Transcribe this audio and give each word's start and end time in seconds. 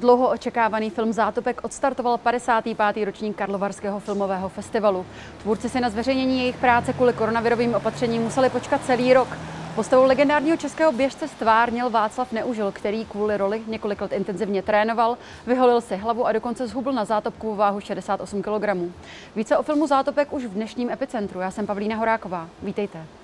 Dlouho 0.00 0.28
očekávaný 0.28 0.90
film 0.90 1.12
Zátopek 1.12 1.60
odstartoval 1.62 2.18
55. 2.18 3.04
ročník 3.04 3.36
Karlovarského 3.36 4.00
filmového 4.00 4.48
festivalu. 4.48 5.06
Tvůrci 5.42 5.68
si 5.68 5.80
na 5.80 5.90
zveřejnění 5.90 6.38
jejich 6.38 6.56
práce 6.56 6.92
kvůli 6.92 7.12
koronavirovým 7.12 7.74
opatřením 7.74 8.22
museli 8.22 8.50
počkat 8.50 8.84
celý 8.84 9.14
rok. 9.14 9.28
Postavu 9.74 10.04
legendárního 10.04 10.56
českého 10.56 10.92
běžce 10.92 11.28
stvárnil 11.28 11.90
Václav 11.90 12.32
Neužil, 12.32 12.72
který 12.72 13.04
kvůli 13.04 13.36
roli 13.36 13.62
několik 13.66 14.00
let 14.00 14.12
intenzivně 14.12 14.62
trénoval, 14.62 15.18
vyholil 15.46 15.80
si 15.80 15.96
hlavu 15.96 16.26
a 16.26 16.32
dokonce 16.32 16.66
zhubl 16.66 16.92
na 16.92 17.04
zátopku 17.04 17.54
váhu 17.54 17.80
68 17.80 18.42
kg. 18.42 18.92
Více 19.36 19.56
o 19.56 19.62
filmu 19.62 19.86
Zátopek 19.86 20.32
už 20.32 20.44
v 20.44 20.54
dnešním 20.54 20.90
epicentru. 20.90 21.40
Já 21.40 21.50
jsem 21.50 21.66
Pavlína 21.66 21.96
Horáková. 21.96 22.48
Vítejte. 22.62 23.19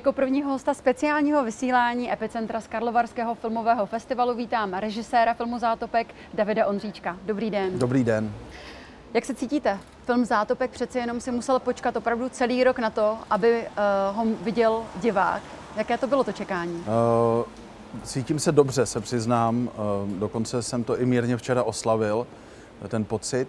Jako 0.00 0.12
prvního 0.12 0.50
hosta 0.50 0.74
speciálního 0.74 1.44
vysílání 1.44 2.12
Epicentra 2.12 2.60
z 2.60 2.66
Karlovarského 2.66 3.34
filmového 3.34 3.86
festivalu 3.86 4.34
vítám 4.34 4.74
režiséra 4.74 5.34
filmu 5.34 5.58
Zátopek 5.58 6.14
Davida 6.34 6.66
Ondříčka. 6.66 7.16
Dobrý 7.24 7.50
den. 7.50 7.78
Dobrý 7.78 8.04
den. 8.04 8.32
Jak 9.14 9.24
se 9.24 9.34
cítíte? 9.34 9.78
Film 10.04 10.24
Zátopek 10.24 10.70
přece 10.70 10.98
jenom 10.98 11.20
si 11.20 11.32
musel 11.32 11.58
počkat 11.58 11.96
opravdu 11.96 12.28
celý 12.28 12.64
rok 12.64 12.78
na 12.78 12.90
to, 12.90 13.18
aby 13.30 13.60
uh, 13.60 14.16
ho 14.16 14.26
viděl 14.42 14.82
divák. 14.96 15.42
Jaké 15.76 15.98
to 15.98 16.06
bylo 16.06 16.24
to 16.24 16.32
čekání? 16.32 16.74
Uh, 16.74 17.44
cítím 18.02 18.38
se 18.38 18.52
dobře, 18.52 18.86
se 18.86 19.00
přiznám. 19.00 19.70
Uh, 20.04 20.18
dokonce 20.18 20.62
jsem 20.62 20.84
to 20.84 21.00
i 21.00 21.06
mírně 21.06 21.36
včera 21.36 21.62
oslavil, 21.62 22.26
ten 22.88 23.04
pocit 23.04 23.48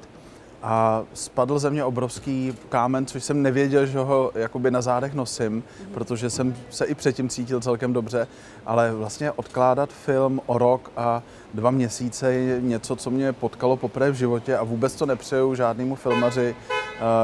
a 0.64 1.04
spadl 1.14 1.60
ze 1.60 1.70
mě 1.70 1.84
obrovský 1.84 2.54
kámen, 2.70 3.06
což 3.06 3.24
jsem 3.24 3.42
nevěděl, 3.42 3.86
že 3.86 4.00
ho 4.00 4.32
jakoby 4.36 4.72
na 4.72 4.82
zádech 4.82 5.14
nosím, 5.14 5.64
protože 5.94 6.30
jsem 6.30 6.56
se 6.70 6.86
i 6.86 6.96
předtím 6.96 7.30
cítil 7.30 7.62
celkem 7.62 7.94
dobře, 7.94 8.28
ale 8.66 8.92
vlastně 8.94 9.32
odkládat 9.32 9.90
film 9.90 10.42
o 10.46 10.58
rok 10.58 10.92
a 10.98 11.24
dva 11.54 11.72
měsíce 11.72 12.34
je 12.34 12.62
něco, 12.62 12.96
co 12.96 13.12
mě 13.12 13.34
potkalo 13.34 13.78
poprvé 13.78 14.12
v 14.12 14.16
životě 14.16 14.58
a 14.58 14.64
vůbec 14.64 14.96
to 14.96 15.06
nepřeju 15.06 15.56
žádnému 15.56 15.96
filmaři. 15.96 16.56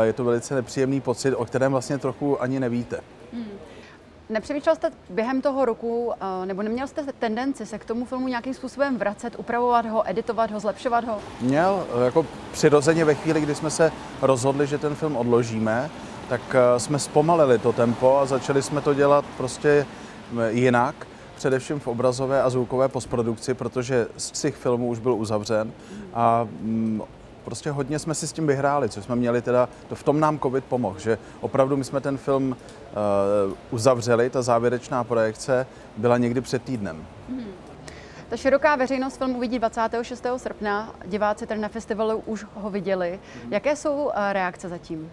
Je 0.04 0.14
to 0.14 0.24
velice 0.24 0.56
nepříjemný 0.56 1.02
pocit, 1.02 1.36
o 1.36 1.46
kterém 1.46 1.72
vlastně 1.72 1.98
trochu 1.98 2.42
ani 2.42 2.60
nevíte. 2.60 3.00
Nepřemýšlel 4.30 4.76
jste 4.76 4.92
během 5.10 5.42
toho 5.42 5.66
roku, 5.66 6.14
eh, 6.14 6.46
nebo 6.46 6.64
neměl 6.64 6.88
jste 6.88 7.04
tendenci 7.20 7.66
se 7.66 7.78
k 7.78 7.86
tomu 7.86 8.06
filmu 8.06 8.28
nějakým 8.28 8.54
způsobem 8.54 8.98
vracet, 8.98 9.34
upravovat 9.38 9.86
ho, 9.86 10.10
editovat 10.10 10.52
ho, 10.52 10.60
zlepšovat 10.60 11.04
ho? 11.04 11.20
Měl, 11.42 11.84
eh, 12.02 12.06
jako 12.06 12.26
přirozeně 12.52 13.06
ve 13.06 13.16
chvíli, 13.16 13.42
kdy 13.42 13.56
jsme 13.56 13.70
se 13.70 13.92
rozhodli, 14.22 14.68
že 14.68 14.78
ten 14.78 14.96
film 14.96 15.18
odložíme, 15.18 15.90
tak 16.30 16.42
eh, 16.56 16.80
jsme 16.80 17.00
zpomalili 17.00 17.60
to 17.60 17.74
tempo 17.74 18.18
a 18.18 18.26
začali 18.26 18.62
jsme 18.62 18.82
to 18.82 18.94
dělat 18.94 19.26
prostě 19.38 19.86
jinak, 20.50 21.08
především 21.36 21.80
v 21.80 21.88
obrazové 21.88 22.42
a 22.42 22.50
zvukové 22.50 22.88
postprodukci, 22.88 23.54
protože 23.54 24.08
střih 24.18 24.56
filmu 24.56 24.88
už 24.88 25.00
byl 25.00 25.14
uzavřen 25.14 25.72
a 26.14 26.48
mm, 26.62 27.02
prostě 27.48 27.72
hodně 27.72 28.00
jsme 28.00 28.16
si 28.16 28.28
s 28.28 28.32
tím 28.32 28.48
vyhráli, 28.48 28.90
co 28.90 29.02
jsme 29.02 29.16
měli 29.16 29.42
teda, 29.42 29.70
to 29.90 29.96
v 29.96 30.04
tom 30.04 30.20
nám 30.20 30.40
covid 30.40 30.64
pomohl, 30.66 31.00
že 31.00 31.18
opravdu 31.42 31.78
my 31.78 31.84
jsme 31.84 32.02
ten 32.02 32.18
film 32.18 32.52
uh, 32.52 33.54
uzavřeli, 33.72 34.30
ta 34.30 34.42
závěrečná 34.42 35.04
projekce 35.04 35.68
byla 35.98 36.18
někdy 36.18 36.42
před 36.42 36.64
týdnem. 36.64 37.06
Hmm. 37.30 37.46
Ta 38.30 38.38
široká 38.38 38.76
veřejnost 38.76 39.18
film 39.18 39.36
uvidí 39.36 39.60
26. 39.60 40.26
srpna, 40.38 40.96
diváci 41.06 41.48
tady 41.48 41.60
na 41.60 41.70
festivalu 41.70 42.24
už 42.26 42.46
ho 42.56 42.70
viděli. 42.70 43.20
Hmm. 43.44 43.54
Jaké 43.54 43.76
jsou 43.76 43.96
uh, 43.96 44.12
reakce 44.32 44.70
zatím? 44.70 45.12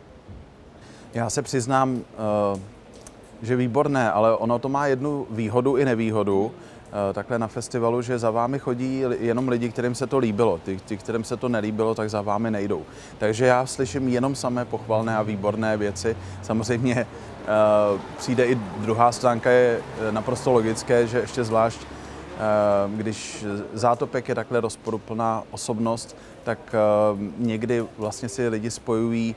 Já 1.15 1.31
se 1.31 1.43
přiznám, 1.43 1.95
uh, 1.95 2.61
že 3.43 3.57
výborné, 3.57 4.13
ale 4.13 4.37
ono 4.37 4.59
to 4.59 4.69
má 4.69 4.87
jednu 4.87 5.27
výhodu 5.31 5.77
i 5.77 5.85
nevýhodu. 5.85 6.51
Eh, 6.97 7.13
takhle 7.13 7.39
na 7.39 7.47
festivalu, 7.47 8.03
že 8.03 8.19
za 8.19 8.31
vámi 8.31 8.59
chodí 8.59 9.05
jenom 9.19 9.49
lidi, 9.49 9.69
kterým 9.69 9.95
se 9.95 10.07
to 10.07 10.19
líbilo. 10.19 10.61
Ty, 10.65 10.81
ty, 10.85 10.97
kterým 10.97 11.25
se 11.25 11.37
to 11.37 11.49
nelíbilo, 11.49 11.95
tak 11.95 12.11
za 12.11 12.23
vámi 12.23 12.51
nejdou. 12.51 12.83
Takže 13.19 13.47
já 13.47 13.67
slyším 13.67 14.09
jenom 14.09 14.35
samé 14.35 14.65
pochvalné 14.65 15.17
a 15.17 15.23
výborné 15.23 15.77
věci. 15.77 16.17
Samozřejmě 16.43 17.07
uh, 17.95 18.01
přijde 18.19 18.47
i 18.47 18.55
druhá 18.55 19.13
stránka, 19.13 19.51
je 19.51 19.81
eh, 20.09 20.13
naprosto 20.13 20.53
logické, 20.53 21.07
že 21.07 21.19
ještě 21.19 21.45
zvlášť 21.45 21.81
když 22.97 23.45
Zátopek 23.73 24.29
je 24.29 24.35
takhle 24.35 24.61
rozporuplná 24.61 25.43
osobnost, 25.51 26.17
tak 26.45 26.75
někdy 27.39 27.85
vlastně 27.99 28.29
si 28.29 28.49
lidi 28.49 28.71
spojují 28.71 29.37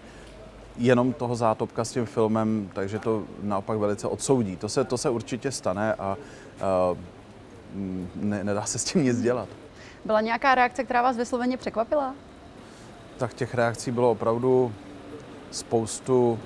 jenom 0.78 1.14
toho 1.14 1.36
zátopka 1.36 1.86
s 1.86 1.92
tím 1.92 2.06
filmem, 2.06 2.70
takže 2.74 3.00
to 3.00 3.24
naopak 3.42 3.78
velice 3.78 4.08
odsoudí. 4.08 4.56
To 4.56 4.70
se, 4.70 4.84
to 4.84 4.98
se 4.98 5.10
určitě 5.10 5.52
stane 5.52 5.94
a 5.94 6.18
uh, 6.92 6.98
ne, 8.16 8.44
nedá 8.44 8.66
se 8.66 8.80
s 8.80 8.84
tím 8.84 9.04
nic 9.04 9.22
dělat. 9.22 9.50
Byla 10.06 10.22
nějaká 10.22 10.56
reakce, 10.56 10.84
která 10.84 11.02
vás 11.02 11.18
vysloveně 11.18 11.58
překvapila? 11.58 12.16
Tak 13.18 13.34
těch 13.34 13.56
reakcí 13.56 13.92
bylo 13.92 14.12
opravdu 14.12 14.74
spoustu. 15.52 16.40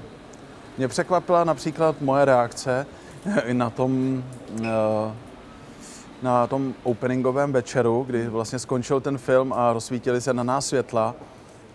Mě 0.77 0.87
překvapila 0.87 1.43
například 1.43 2.01
moje 2.01 2.25
reakce 2.25 2.85
i 3.45 3.53
na 3.53 3.69
tom, 3.69 4.23
eh, 4.63 5.13
na 6.21 6.47
tom 6.47 6.73
openingovém 6.83 7.53
večeru, 7.53 8.03
kdy 8.07 8.27
vlastně 8.27 8.59
skončil 8.59 9.01
ten 9.01 9.17
film 9.17 9.53
a 9.53 9.73
rozsvítili 9.73 10.21
se 10.21 10.33
na 10.33 10.43
nás 10.43 10.65
světla. 10.65 11.15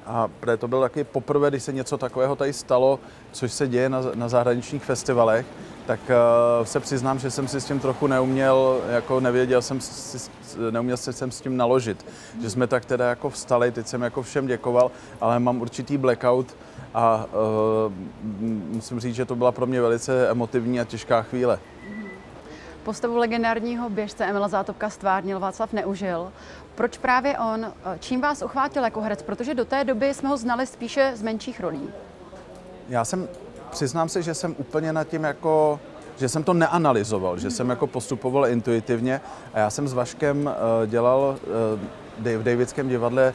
A 0.07 0.29
to 0.59 0.69
byl 0.69 0.81
taky 0.81 1.05
poprvé, 1.05 1.51
když 1.51 1.63
se 1.63 1.73
něco 1.73 1.99
takového 1.99 2.37
tady 2.37 2.53
stalo, 2.53 3.01
což 3.33 3.53
se 3.53 3.69
děje 3.69 3.89
na, 3.89 4.01
na 4.15 4.29
zahraničních 4.29 4.85
festivalech, 4.85 5.47
tak 5.87 6.01
uh, 6.01 6.67
se 6.67 6.81
přiznám, 6.81 7.19
že 7.19 7.31
jsem 7.31 7.49
si 7.49 7.61
s 7.61 7.65
tím 7.65 7.81
trochu 7.81 8.07
neuměl, 8.07 8.81
jako 8.89 9.21
nevěděl 9.21 9.63
jsem 9.63 9.81
si, 9.81 10.31
neuměl 10.71 10.97
jsem 10.97 11.31
s 11.31 11.41
tím 11.41 11.57
naložit. 11.57 12.07
Že 12.43 12.51
jsme 12.51 12.67
tak 12.67 12.85
teda 12.85 13.09
jako 13.09 13.31
vstali, 13.31 13.73
teď 13.73 13.87
jsem 13.87 14.03
jako 14.03 14.23
všem 14.23 14.47
děkoval, 14.47 14.91
ale 15.21 15.41
mám 15.41 15.61
určitý 15.61 15.99
blackout 15.99 16.57
a 16.95 17.25
uh, 17.25 17.93
musím 18.75 19.01
říct, 19.01 19.15
že 19.15 19.25
to 19.25 19.37
byla 19.37 19.53
pro 19.53 19.67
mě 19.67 19.81
velice 19.81 20.29
emotivní 20.29 20.81
a 20.81 20.85
těžká 20.85 21.23
chvíle. 21.23 21.59
Postavu 22.83 23.17
legendárního 23.17 23.91
běžce 23.91 24.25
Emila 24.25 24.49
Zátopka 24.49 24.91
stvárnil 24.91 25.41
Václav 25.41 25.73
Neužil. 25.73 26.33
Proč 26.75 26.99
právě 26.99 27.39
on? 27.39 27.73
Čím 28.01 28.21
vás 28.21 28.43
uchvátil 28.43 28.85
jako 28.85 29.01
herec? 29.01 29.23
Protože 29.23 29.55
do 29.55 29.65
té 29.65 29.85
doby 29.85 30.15
jsme 30.15 30.29
ho 30.29 30.37
znali 30.37 30.67
spíše 30.67 31.13
z 31.15 31.23
menších 31.23 31.61
rolí. 31.61 31.91
Já 32.89 33.05
jsem 33.05 33.29
přiznám 33.71 34.09
se, 34.09 34.23
že 34.23 34.35
jsem 34.35 34.55
úplně 34.59 34.93
nad 34.93 35.09
tím 35.09 35.25
jako 35.25 35.81
že 36.19 36.29
jsem 36.29 36.45
to 36.45 36.55
neanalyzoval, 36.55 37.39
že 37.39 37.51
jsem 37.51 37.71
jako 37.71 37.87
postupoval 37.87 38.47
intuitivně 38.47 39.21
a 39.55 39.59
já 39.59 39.71
jsem 39.71 39.89
s 39.89 39.93
Vaškem 39.93 40.47
uh, 40.47 40.87
dělal 40.91 41.37
uh, 42.19 42.39
v 42.39 42.43
Davidském 42.43 42.89
divadle 42.89 43.35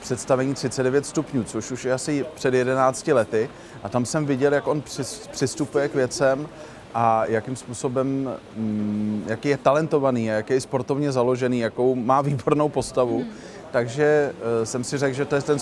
představení 0.00 0.54
39 0.54 1.06
stupňů, 1.06 1.44
což 1.44 1.70
už 1.70 1.84
je 1.84 1.92
asi 1.92 2.26
před 2.34 2.54
11 2.54 3.08
lety 3.08 3.50
a 3.82 3.88
tam 3.88 4.06
jsem 4.06 4.26
viděl, 4.26 4.54
jak 4.54 4.66
on 4.66 4.82
přistupuje 5.30 5.88
k 5.88 5.94
věcem 5.94 6.48
a 6.94 7.26
jakým 7.26 7.56
způsobem, 7.56 8.30
mm, 8.56 9.24
jaký 9.26 9.48
je 9.48 9.56
talentovaný, 9.56 10.24
jaký 10.24 10.52
je 10.52 10.60
sportovně 10.60 11.12
založený, 11.12 11.58
jakou 11.58 11.94
má 11.94 12.20
výbornou 12.20 12.68
postavu. 12.68 13.18
Hmm 13.18 13.55
takže 13.70 14.32
uh, 14.32 14.64
jsem 14.64 14.84
si 14.84 14.98
řekl, 14.98 15.16
že 15.16 15.24
to 15.24 15.34
je 15.34 15.42
ten 15.42 15.58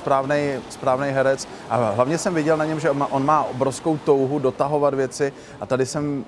správný 0.70 1.10
herec. 1.10 1.48
A 1.70 1.90
hlavně 1.90 2.18
jsem 2.18 2.34
viděl 2.34 2.56
na 2.56 2.64
něm, 2.64 2.80
že 2.80 2.90
on 2.90 2.98
má, 2.98 3.12
on 3.12 3.24
má 3.24 3.44
obrovskou 3.44 3.96
touhu 3.96 4.38
dotahovat 4.38 4.94
věci. 4.94 5.32
A 5.60 5.66
tady 5.66 5.86
jsem 5.86 6.24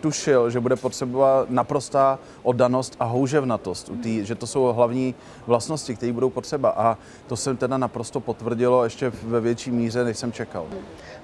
tušil, 0.00 0.50
že 0.50 0.60
bude 0.60 0.76
potřebovat 0.76 1.50
naprostá 1.50 2.18
oddanost 2.42 2.96
a 3.00 3.04
houževnatost, 3.04 3.90
tý, 4.02 4.26
že 4.26 4.34
to 4.34 4.46
jsou 4.46 4.64
hlavní 4.64 5.14
vlastnosti, 5.46 5.96
které 5.96 6.12
budou 6.12 6.30
potřeba. 6.30 6.70
A 6.70 6.98
to 7.26 7.36
se 7.36 7.54
teda 7.54 7.78
naprosto 7.78 8.20
potvrdilo 8.20 8.84
ještě 8.84 9.12
ve 9.22 9.40
větší 9.40 9.70
míře, 9.70 10.04
než 10.04 10.18
jsem 10.18 10.32
čekal. 10.32 10.66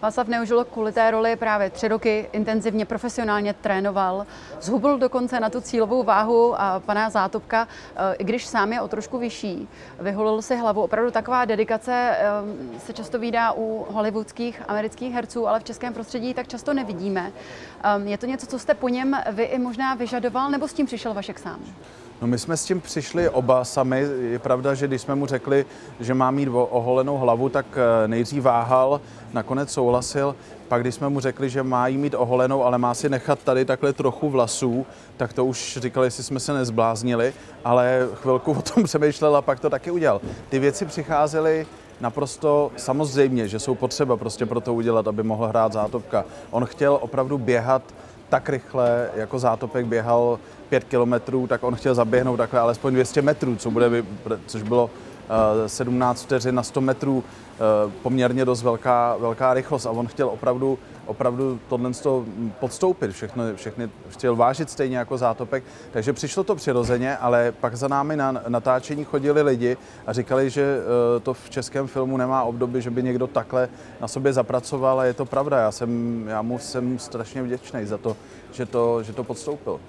Václav 0.02 0.28
Neužil 0.28 0.64
kvůli 0.64 0.92
té 0.92 1.10
roli 1.10 1.36
právě 1.36 1.70
tři 1.70 1.88
roky 1.88 2.28
intenzivně 2.32 2.84
profesionálně 2.84 3.54
trénoval. 3.54 4.26
Zhubl 4.60 4.98
dokonce 4.98 5.40
na 5.40 5.50
tu 5.50 5.60
cílovou 5.60 6.02
váhu 6.02 6.60
a 6.60 6.80
pana 6.80 7.10
Zátopka, 7.10 7.68
eh, 7.96 8.14
i 8.14 8.24
když 8.24 8.46
sám 8.46 8.72
je 8.72 8.80
o 8.80 8.88
trošku 8.88 9.18
vyšší. 9.18 9.68
Vyholil 10.00 10.42
si 10.42 10.56
hlavu. 10.56 10.82
Opravdu 10.82 11.10
taková 11.10 11.44
dedikace 11.44 12.16
eh, 12.18 12.78
se 12.78 12.92
často 12.92 13.18
výdá 13.18 13.52
u 13.52 13.86
hollywoodských 13.90 14.62
amerických 14.68 15.14
herců, 15.14 15.48
ale 15.48 15.60
v 15.60 15.64
českém 15.64 15.94
prostředí 15.94 16.34
tak 16.34 16.48
často 16.48 16.74
nevidíme. 16.74 17.32
Eh, 17.84 18.10
je 18.10 18.18
to 18.18 18.26
něco, 18.26 18.46
co 18.46 18.58
jste 18.64 18.74
po 18.74 18.88
něm 18.88 19.16
vy 19.32 19.42
i 19.42 19.58
možná 19.58 19.94
vyžadoval, 19.94 20.50
nebo 20.50 20.68
s 20.68 20.72
tím 20.72 20.86
přišel 20.86 21.14
Vašek 21.14 21.38
sám? 21.38 21.60
No 22.20 22.26
my 22.26 22.38
jsme 22.38 22.56
s 22.56 22.64
tím 22.64 22.80
přišli 22.80 23.28
oba 23.28 23.64
sami. 23.64 24.06
Je 24.20 24.38
pravda, 24.38 24.74
že 24.74 24.86
když 24.86 25.02
jsme 25.02 25.14
mu 25.14 25.26
řekli, 25.26 25.66
že 26.00 26.14
má 26.14 26.30
mít 26.30 26.48
oholenou 26.52 27.16
hlavu, 27.16 27.48
tak 27.48 27.66
eh, 27.76 28.08
nejdřív 28.08 28.42
váhal, 28.42 29.00
nakonec 29.32 29.72
souhlasil. 29.72 30.36
Pak 30.68 30.80
když 30.80 30.94
jsme 30.94 31.08
mu 31.08 31.20
řekli, 31.20 31.50
že 31.50 31.62
má 31.62 31.88
jí 31.88 31.96
mít 31.96 32.14
oholenou, 32.14 32.64
ale 32.64 32.78
má 32.78 32.94
si 32.94 33.08
nechat 33.08 33.38
tady 33.38 33.64
takhle 33.64 33.92
trochu 33.92 34.30
vlasů, 34.30 34.86
tak 35.16 35.32
to 35.32 35.44
už 35.44 35.78
říkali, 35.80 36.06
jestli 36.06 36.22
jsme 36.22 36.40
se 36.40 36.52
nezbláznili, 36.52 37.32
ale 37.64 38.08
chvilku 38.14 38.52
o 38.52 38.62
tom 38.62 38.84
přemýšlel 38.84 39.36
a 39.36 39.42
pak 39.42 39.60
to 39.60 39.70
taky 39.70 39.90
udělal. 39.90 40.20
Ty 40.48 40.58
věci 40.58 40.86
přicházely 40.86 41.66
naprosto 42.00 42.72
samozřejmě, 42.76 43.48
že 43.48 43.58
jsou 43.58 43.74
potřeba 43.74 44.16
prostě 44.16 44.46
pro 44.46 44.60
to 44.60 44.74
udělat, 44.74 45.08
aby 45.08 45.22
mohl 45.22 45.46
hrát 45.46 45.72
zátopka. 45.72 46.24
On 46.50 46.64
chtěl 46.66 46.98
opravdu 47.00 47.38
běhat 47.38 47.82
tak 48.28 48.48
rychle, 48.48 49.10
jako 49.14 49.38
Zátopek 49.38 49.86
běhal 49.86 50.38
5 50.68 50.84
kilometrů, 50.84 51.46
tak 51.46 51.64
on 51.64 51.74
chtěl 51.74 51.94
zaběhnout 51.94 52.36
takhle 52.36 52.60
alespoň 52.60 52.94
200 52.94 53.22
metrů, 53.22 53.56
co 53.56 53.70
bude, 53.70 54.04
což 54.46 54.62
bylo 54.62 54.90
17 55.66 56.22
vteřin 56.22 56.54
na 56.54 56.62
100 56.62 56.80
metrů, 56.80 57.24
poměrně 58.02 58.44
dost 58.44 58.62
velká, 58.62 59.16
velká 59.16 59.54
rychlost 59.54 59.86
a 59.86 59.90
on 59.90 60.06
chtěl 60.06 60.28
opravdu 60.28 60.78
opravdu 61.06 61.60
tohle 61.68 61.90
podstoupit, 62.60 63.12
všechno, 63.12 63.44
všechny 63.54 63.90
chtěl 64.08 64.36
vážit 64.36 64.70
stejně 64.70 64.98
jako 64.98 65.18
zátopek, 65.18 65.64
takže 65.90 66.12
přišlo 66.12 66.44
to 66.44 66.54
přirozeně, 66.54 67.16
ale 67.16 67.52
pak 67.52 67.76
za 67.76 67.88
námi 67.88 68.16
na 68.16 68.42
natáčení 68.48 69.04
chodili 69.04 69.42
lidi 69.42 69.76
a 70.06 70.12
říkali, 70.12 70.50
že 70.50 70.62
eh, 71.16 71.20
to 71.20 71.34
v 71.34 71.50
českém 71.50 71.86
filmu 71.86 72.16
nemá 72.16 72.42
období, 72.42 72.82
že 72.82 72.90
by 72.90 73.02
někdo 73.02 73.26
takhle 73.26 73.68
na 74.00 74.08
sobě 74.08 74.32
zapracoval 74.32 75.00
a 75.00 75.04
je 75.04 75.14
to 75.14 75.24
pravda. 75.24 75.58
Já, 75.58 75.72
jsem, 75.72 76.24
já 76.28 76.42
mu 76.42 76.58
jsem 76.58 76.98
strašně 76.98 77.42
vděčný 77.42 77.86
za 77.86 77.98
to, 77.98 78.16
že 78.52 78.66
to, 78.66 79.02
že 79.02 79.12
to 79.12 79.24
podstoupil. 79.24 79.80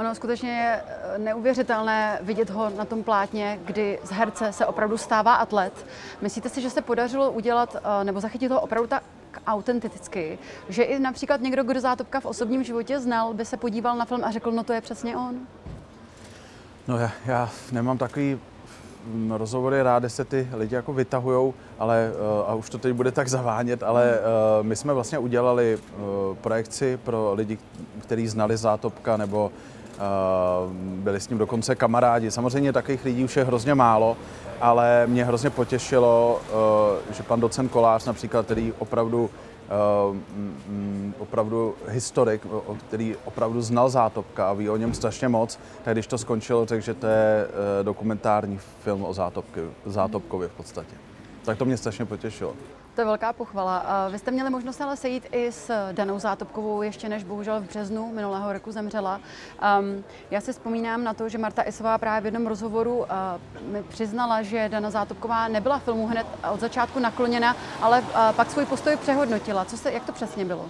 Ono 0.00 0.14
skutečně 0.14 0.50
je 0.50 0.82
eh, 0.86 1.18
neuvěřitelné 1.18 2.18
vidět 2.22 2.50
ho 2.50 2.70
na 2.70 2.84
tom 2.84 3.04
plátně, 3.04 3.58
kdy 3.64 3.98
z 4.04 4.10
herce 4.10 4.52
se 4.52 4.66
opravdu 4.66 4.98
stává 4.98 5.34
atlet. 5.34 5.86
Myslíte 6.20 6.48
si, 6.48 6.62
že 6.62 6.70
se 6.70 6.82
podařilo 6.82 7.30
udělat 7.30 7.76
eh, 7.76 8.04
nebo 8.04 8.20
zachytit 8.20 8.52
ho 8.52 8.60
opravdu 8.60 8.88
tak 8.88 9.02
autenticky, 9.46 10.38
že 10.68 10.82
i 10.82 10.98
například 10.98 11.40
někdo, 11.40 11.64
kdo 11.64 11.80
Zátopka 11.80 12.20
v 12.20 12.26
osobním 12.26 12.64
životě 12.64 13.00
znal, 13.00 13.34
by 13.34 13.44
se 13.44 13.56
podíval 13.56 13.96
na 13.96 14.04
film 14.04 14.24
a 14.24 14.30
řekl, 14.30 14.52
no 14.52 14.64
to 14.64 14.72
je 14.72 14.80
přesně 14.80 15.16
on? 15.16 15.34
No 16.88 16.98
já, 16.98 17.10
já 17.26 17.50
nemám 17.72 17.98
takový 17.98 18.38
mm, 19.06 19.32
rozhovory 19.32 19.82
rád, 19.82 20.04
se 20.06 20.24
ty 20.24 20.48
lidi 20.52 20.74
jako 20.74 20.92
vytahujou, 20.92 21.54
ale 21.78 22.12
uh, 22.12 22.50
a 22.50 22.54
už 22.54 22.70
to 22.70 22.78
teď 22.78 22.92
bude 22.92 23.12
tak 23.12 23.28
zavánět, 23.28 23.82
ale 23.82 24.18
uh, 24.18 24.66
my 24.66 24.76
jsme 24.76 24.94
vlastně 24.94 25.18
udělali 25.18 25.78
projekci 26.40 26.96
pro 26.96 27.34
lidi, 27.34 27.58
kteří 28.00 28.28
znali 28.28 28.56
Zátopka 28.56 29.16
nebo 29.16 29.52
byli 30.76 31.20
s 31.20 31.28
ním 31.28 31.38
dokonce 31.38 31.74
kamarádi. 31.74 32.30
Samozřejmě 32.30 32.72
takových 32.72 33.04
lidí 33.04 33.24
už 33.24 33.36
je 33.36 33.44
hrozně 33.44 33.74
málo, 33.74 34.16
ale 34.60 35.06
mě 35.06 35.24
hrozně 35.24 35.50
potěšilo, 35.50 36.40
eh, 37.10 37.14
že 37.14 37.22
pan 37.22 37.40
docent 37.40 37.70
Kolář 37.70 38.04
například, 38.04 38.44
který 38.44 38.72
opravdu 38.78 39.30
uh, 40.10 40.16
opravdu 41.18 41.74
historik, 41.88 42.46
který 42.88 43.16
opravdu 43.24 43.62
znal 43.62 43.90
Zátopka 43.90 44.50
a 44.50 44.52
ví 44.52 44.70
o 44.70 44.76
něm 44.76 44.94
strašně 44.94 45.28
moc, 45.28 45.58
tak 45.84 45.94
když 45.94 46.06
to 46.06 46.18
skončilo, 46.18 46.66
řekl, 46.66 46.84
že 46.84 46.94
to 46.94 47.06
je 47.06 47.46
dokumentární 47.82 48.58
film 48.58 49.04
o 49.04 49.14
Zátopkovi 49.86 50.48
v 50.48 50.52
podstatě. 50.52 50.96
Tak 51.44 51.58
to 51.58 51.64
mě 51.64 51.76
strašně 51.76 52.04
potěšilo. 52.04 52.54
To 52.94 53.00
je 53.00 53.04
velká 53.04 53.32
pochvala. 53.32 53.84
Vy 54.10 54.18
jste 54.18 54.30
měli 54.30 54.50
možnost 54.50 54.80
ale 54.80 54.96
sejít 54.96 55.26
i 55.32 55.52
s 55.52 55.92
Danou 55.92 56.18
Zátopkovou, 56.18 56.82
ještě 56.82 57.08
než 57.08 57.24
bohužel 57.24 57.60
v 57.60 57.64
březnu 57.64 58.12
minulého 58.14 58.52
roku 58.52 58.72
zemřela. 58.72 59.20
Um, 59.80 60.04
já 60.30 60.40
si 60.40 60.52
vzpomínám 60.52 61.04
na 61.04 61.14
to, 61.14 61.28
že 61.28 61.38
Marta 61.38 61.62
Isová 61.62 61.98
právě 61.98 62.20
v 62.20 62.24
jednom 62.24 62.46
rozhovoru 62.46 62.98
uh, 62.98 63.06
mi 63.72 63.82
přiznala, 63.82 64.42
že 64.42 64.68
Dana 64.68 64.90
Zátopková 64.90 65.48
nebyla 65.48 65.78
filmu 65.78 66.06
hned 66.06 66.26
od 66.52 66.60
začátku 66.60 66.98
nakloněna, 66.98 67.56
ale 67.82 68.00
uh, 68.00 68.06
pak 68.36 68.50
svůj 68.50 68.66
postoj 68.66 68.96
přehodnotila. 68.96 69.64
Co 69.64 69.76
se, 69.76 69.92
jak 69.92 70.04
to 70.04 70.12
přesně 70.12 70.44
bylo? 70.44 70.66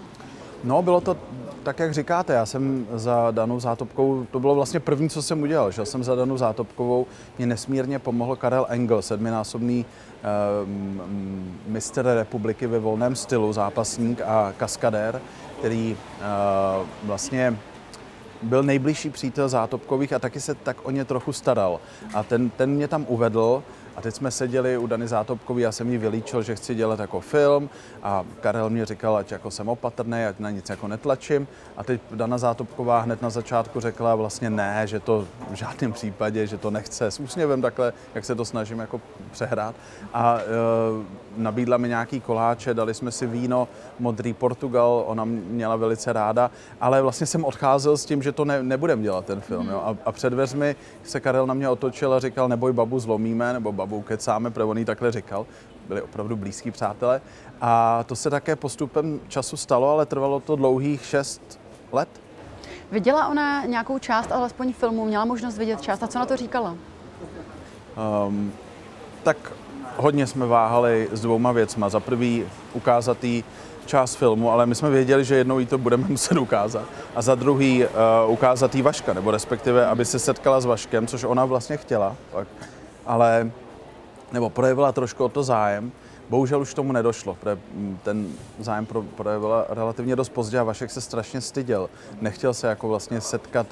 No, 0.64 0.82
bylo 0.82 1.00
to 1.00 1.16
tak, 1.62 1.78
jak 1.78 1.94
říkáte. 1.94 2.32
Já 2.32 2.46
jsem 2.46 2.86
za 2.92 3.30
Danou 3.30 3.60
Zátopkou, 3.60 4.26
to 4.30 4.40
bylo 4.40 4.54
vlastně 4.54 4.80
první, 4.80 5.08
co 5.08 5.22
jsem 5.22 5.42
udělal. 5.42 5.72
Šel 5.72 5.86
jsem 5.86 6.04
za 6.04 6.14
Danou 6.14 6.36
Zátopkovou, 6.36 7.06
mě 7.38 7.46
nesmírně 7.46 7.98
pomohl 7.98 8.36
Karel 8.36 8.66
Engel, 8.68 9.02
sedminásobný 9.02 9.86
mistr 11.66 12.04
republiky 12.04 12.66
ve 12.66 12.78
volném 12.78 13.16
stylu, 13.16 13.52
zápasník 13.52 14.20
a 14.20 14.52
kaskadér, 14.56 15.20
který 15.58 15.96
uh, 15.96 16.86
vlastně 17.02 17.56
byl 18.42 18.62
nejbližší 18.62 19.10
přítel 19.10 19.48
Zátopkových 19.48 20.12
a 20.12 20.18
taky 20.18 20.40
se 20.40 20.54
tak 20.54 20.76
o 20.82 20.90
ně 20.90 21.04
trochu 21.04 21.32
staral. 21.32 21.80
A 22.14 22.22
ten, 22.22 22.50
ten 22.50 22.70
mě 22.70 22.88
tam 22.88 23.04
uvedl 23.08 23.62
a 23.96 24.00
teď 24.00 24.14
jsme 24.14 24.30
seděli 24.30 24.78
u 24.78 24.86
Dany 24.86 25.08
Zátopkový, 25.08 25.62
já 25.62 25.72
jsem 25.72 25.90
jí 25.90 25.98
vylíčil, 25.98 26.42
že 26.42 26.54
chci 26.54 26.74
dělat 26.74 26.98
jako 26.98 27.20
film 27.20 27.70
a 28.02 28.24
Karel 28.40 28.70
mě 28.70 28.86
říkal, 28.86 29.16
ať 29.16 29.32
jako 29.32 29.50
jsem 29.50 29.68
opatrný, 29.68 30.24
ať 30.24 30.38
na 30.38 30.50
nic 30.50 30.70
jako 30.70 30.88
netlačím. 30.88 31.48
A 31.76 31.84
teď 31.84 32.00
Dana 32.10 32.38
Zátopková 32.38 33.00
hned 33.00 33.22
na 33.22 33.30
začátku 33.30 33.80
řekla 33.80 34.14
vlastně 34.14 34.50
ne, 34.50 34.86
že 34.86 35.00
to 35.00 35.26
v 35.50 35.54
žádném 35.54 35.92
případě, 35.92 36.46
že 36.46 36.58
to 36.58 36.70
nechce 36.70 37.06
s 37.06 37.20
úsměvem 37.20 37.62
takhle, 37.62 37.92
jak 38.14 38.24
se 38.24 38.34
to 38.34 38.44
snažím 38.44 38.78
jako 38.78 39.00
přehrát. 39.30 39.74
A 40.14 40.38
e, 40.38 40.42
nabídla 41.36 41.76
mi 41.76 41.88
nějaký 41.88 42.20
koláče, 42.20 42.74
dali 42.74 42.94
jsme 42.94 43.10
si 43.10 43.26
víno, 43.26 43.68
modrý 43.98 44.32
Portugal, 44.32 45.04
ona 45.06 45.24
měla 45.24 45.76
velice 45.76 46.12
ráda, 46.12 46.50
ale 46.80 47.02
vlastně 47.02 47.26
jsem 47.26 47.44
odcházel 47.44 47.96
s 47.96 48.04
tím, 48.04 48.22
že 48.22 48.32
to 48.32 48.44
ne, 48.44 48.62
nebudem 48.62 49.02
dělat 49.02 49.24
ten 49.24 49.40
film. 49.40 49.68
Jo. 49.68 49.82
A, 49.84 49.96
a 50.04 50.12
před 50.12 50.30
dveřmi 50.30 50.76
se 51.02 51.20
Karel 51.20 51.46
na 51.46 51.54
mě 51.54 51.68
otočil 51.68 52.14
a 52.14 52.20
říkal, 52.20 52.48
neboj 52.48 52.72
babu 52.72 52.98
zlomíme, 52.98 53.52
nebo 53.52 53.72
babou 53.80 54.02
kecáme, 54.02 54.50
protože 54.50 54.64
on 54.64 54.78
jí 54.78 54.84
takhle 54.84 55.12
říkal. 55.12 55.46
Byli 55.88 56.02
opravdu 56.02 56.36
blízký 56.36 56.70
přátelé. 56.70 57.20
A 57.60 58.04
to 58.04 58.16
se 58.16 58.30
také 58.30 58.56
postupem 58.56 59.20
času 59.28 59.56
stalo, 59.56 59.90
ale 59.90 60.06
trvalo 60.06 60.40
to 60.40 60.56
dlouhých 60.56 61.04
šest 61.04 61.60
let. 61.92 62.08
Viděla 62.92 63.28
ona 63.28 63.64
nějakou 63.64 63.98
část, 63.98 64.32
alespoň 64.32 64.72
filmu, 64.72 65.04
měla 65.04 65.24
možnost 65.24 65.58
vidět 65.58 65.80
část 65.80 66.02
a 66.02 66.06
co 66.06 66.18
na 66.18 66.26
to 66.26 66.36
říkala? 66.36 66.76
Um, 68.28 68.52
tak 69.22 69.52
hodně 69.96 70.26
jsme 70.26 70.46
váhali 70.46 71.08
s 71.12 71.20
dvouma 71.20 71.52
věcma. 71.52 71.88
Za 71.88 72.00
prvý 72.00 72.44
ukázat 72.72 73.24
jí 73.24 73.44
část 73.86 74.14
filmu, 74.14 74.50
ale 74.50 74.66
my 74.66 74.74
jsme 74.74 74.90
věděli, 74.90 75.24
že 75.24 75.34
jednou 75.34 75.58
jí 75.58 75.66
to 75.66 75.78
budeme 75.78 76.06
muset 76.08 76.38
ukázat. 76.38 76.84
A 77.14 77.22
za 77.22 77.34
druhý 77.34 77.84
uh, 77.84 78.32
ukázat 78.32 78.74
jí 78.74 78.82
Vaška, 78.82 79.12
nebo 79.12 79.30
respektive, 79.30 79.86
aby 79.86 80.04
se 80.04 80.18
setkala 80.18 80.60
s 80.60 80.64
Vaškem, 80.64 81.06
což 81.06 81.24
ona 81.24 81.44
vlastně 81.44 81.76
chtěla. 81.76 82.16
Tak. 82.32 82.48
Ale 83.06 83.50
nebo 84.32 84.50
projevila 84.50 84.92
trošku 84.92 85.24
o 85.24 85.28
to 85.28 85.42
zájem. 85.42 85.92
Bohužel 86.28 86.60
už 86.60 86.74
tomu 86.74 86.92
nedošlo, 86.92 87.34
protože 87.34 87.58
ten 88.02 88.28
zájem 88.58 88.86
projevila 89.16 89.66
relativně 89.68 90.16
dost 90.16 90.28
pozdě 90.28 90.58
a 90.58 90.64
Vašek 90.64 90.90
se 90.90 91.00
strašně 91.00 91.40
styděl. 91.40 91.90
Nechtěl 92.20 92.54
se 92.54 92.66
jako 92.66 92.88
vlastně 92.88 93.20
setkat 93.20 93.66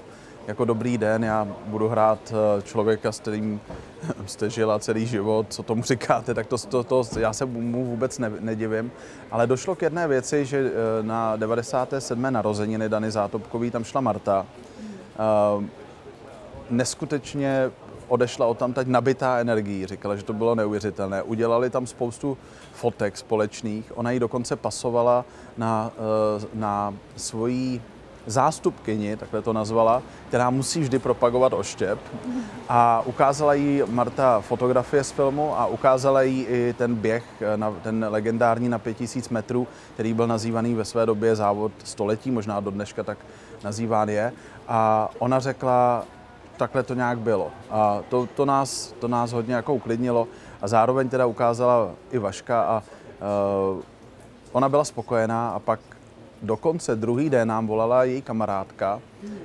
jako 0.49 0.65
dobrý 0.65 0.99
den, 0.99 1.25
já 1.25 1.49
budu 1.67 1.89
hrát 1.89 2.33
eh, 2.33 2.63
člověka, 2.63 3.13
s 3.13 3.21
kterým 3.21 3.61
jste 4.27 4.51
žila 4.51 4.79
celý 4.79 5.07
život, 5.07 5.47
co 5.51 5.63
tomu 5.63 5.83
říkáte, 5.83 6.35
tak 6.35 6.47
to, 6.47 6.59
to, 6.59 6.85
to 6.85 7.19
já 7.19 7.33
se 7.33 7.47
mu 7.47 7.85
vůbec 7.85 8.19
ne, 8.19 8.33
nedivím. 8.41 8.91
Ale 9.31 9.47
došlo 9.47 9.77
k 9.77 9.83
jedné 9.83 10.09
věci, 10.09 10.45
že 10.45 10.59
eh, 10.71 11.03
na 11.03 11.37
97. 11.37 12.23
narozeniny 12.31 12.89
Dany 12.89 13.11
Zátopkový 13.11 13.71
tam 13.71 13.85
šla 13.85 14.01
Marta. 14.01 14.47
Uh, 15.59 15.65
neskutečně 16.71 17.71
odešla 18.09 18.47
od 18.47 18.59
tam 18.59 18.73
teď 18.73 18.89
nabitá 18.89 19.39
energií. 19.39 19.87
Říkala, 19.87 20.17
že 20.17 20.23
to 20.23 20.33
bylo 20.33 20.55
neuvěřitelné. 20.55 21.23
Udělali 21.23 21.71
tam 21.71 21.87
spoustu 21.87 22.39
fotek 22.73 23.17
společných. 23.17 23.93
Ona 23.99 24.11
ji 24.11 24.21
dokonce 24.21 24.57
pasovala 24.57 25.25
na, 25.57 25.91
eh, 25.97 26.47
na 26.55 26.95
svoji 27.17 27.81
zástupkyni, 28.27 29.17
takhle 29.17 29.43
to 29.43 29.53
nazvala, 29.53 30.03
která 30.29 30.51
musí 30.51 30.81
vždy 30.81 30.99
propagovat 30.99 31.53
oštěp. 31.53 31.99
A 32.69 33.03
ukázala 33.07 33.55
jí 33.55 33.83
Marta 33.87 34.41
fotografie 34.41 35.05
z 35.05 35.11
filmu 35.11 35.59
a 35.59 35.67
ukázala 35.67 36.23
jí 36.23 36.43
i 36.45 36.75
ten 36.79 36.95
běh, 36.95 37.25
eh, 37.41 37.57
na, 37.57 37.75
ten 37.83 38.07
legendární 38.09 38.69
na 38.69 38.79
5000 38.79 39.29
metrů, 39.29 39.67
který 39.95 40.15
byl 40.15 40.27
nazývaný 40.27 40.75
ve 40.75 40.85
své 40.85 41.07
době 41.07 41.37
závod 41.37 41.73
století, 41.85 42.31
možná 42.31 42.61
do 42.61 42.71
dneška 42.71 43.03
tak 43.03 43.19
nazýván 43.65 44.09
je. 44.09 44.33
A 44.69 45.11
ona 45.19 45.41
řekla, 45.41 46.05
takhle 46.59 46.83
to 46.83 46.95
nějak 46.95 47.19
bylo. 47.19 47.51
A 47.71 48.03
to, 48.09 48.29
to, 48.37 48.45
nás, 48.45 48.95
to 48.99 49.09
nás 49.09 49.33
hodně 49.33 49.55
jako 49.55 49.75
uklidnilo 49.75 50.29
a 50.63 50.69
zároveň 50.69 51.09
teda 51.09 51.27
ukázala 51.27 51.91
i 52.11 52.19
Vaška 52.19 52.63
a 52.63 52.83
uh, 53.75 53.83
ona 54.53 54.69
byla 54.69 54.85
spokojená 54.85 55.51
a 55.51 55.59
pak 55.59 55.81
dokonce 56.43 56.97
druhý 56.97 57.31
den 57.31 57.49
nám 57.49 57.67
volala 57.67 58.05
její 58.05 58.23
kamarádka 58.23 59.01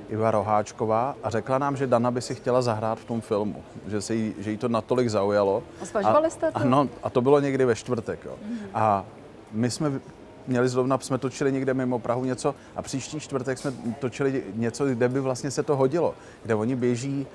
Iva 0.08 0.30
Roháčková 0.30 1.16
a 1.22 1.30
řekla 1.30 1.58
nám, 1.58 1.76
že 1.76 1.86
Dana 1.86 2.10
by 2.10 2.20
si 2.20 2.34
chtěla 2.34 2.62
zahrát 2.62 2.98
v 2.98 3.04
tom 3.04 3.20
filmu, 3.20 3.62
že, 3.86 4.00
se 4.00 4.14
jí, 4.14 4.34
že 4.38 4.50
jí 4.50 4.56
to 4.56 4.68
natolik 4.68 5.08
zaujalo. 5.08 5.62
A 5.82 5.84
zvažovali 5.84 6.30
jste 6.30 6.52
to? 6.52 6.58
Ano, 6.58 6.88
a 7.02 7.10
to 7.10 7.20
bylo 7.20 7.40
někdy 7.40 7.64
ve 7.64 7.74
čtvrtek. 7.74 8.24
Jo. 8.24 8.34
A 8.74 9.04
my 9.52 9.70
jsme 9.70 10.00
měli 10.46 10.68
zrovna, 10.68 10.98
jsme 10.98 11.18
točili 11.18 11.52
někde 11.52 11.74
mimo 11.74 11.98
Prahu 11.98 12.24
něco 12.24 12.54
a 12.76 12.82
příští 12.82 13.20
čtvrtek 13.20 13.58
jsme 13.58 13.72
točili 13.98 14.42
něco, 14.54 14.86
kde 14.86 15.08
by 15.08 15.20
vlastně 15.20 15.50
se 15.50 15.62
to 15.62 15.76
hodilo, 15.76 16.14
kde 16.42 16.54
oni 16.54 16.76
běží 16.76 17.26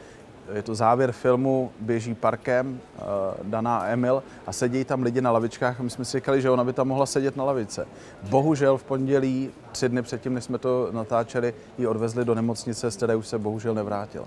je 0.54 0.62
to 0.62 0.76
závěr 0.76 1.12
filmu, 1.12 1.72
běží 1.80 2.16
parkem, 2.16 2.80
uh, 2.96 3.04
Dana 3.44 3.78
a 3.78 3.88
Emil 3.88 4.24
a 4.48 4.54
sedí 4.54 4.84
tam 4.84 5.04
lidi 5.04 5.22
na 5.22 5.32
lavičkách 5.32 5.80
a 5.80 5.84
my 5.84 5.90
jsme 5.90 6.06
si 6.06 6.18
říkali, 6.18 6.42
že 6.42 6.50
ona 6.50 6.64
by 6.64 6.74
tam 6.74 6.88
mohla 6.88 7.06
sedět 7.06 7.38
na 7.38 7.44
lavice. 7.44 7.88
Bohužel 8.30 8.78
v 8.78 8.84
pondělí, 8.84 9.52
tři 9.72 9.90
dny 9.90 10.02
předtím, 10.02 10.34
než 10.34 10.44
jsme 10.44 10.58
to 10.58 10.90
natáčeli, 10.92 11.54
ji 11.78 11.88
odvezli 11.88 12.26
do 12.26 12.36
nemocnice, 12.36 12.92
z 12.92 12.98
které 12.98 13.16
už 13.16 13.28
se 13.28 13.38
bohužel 13.38 13.74
nevrátila. 13.74 14.26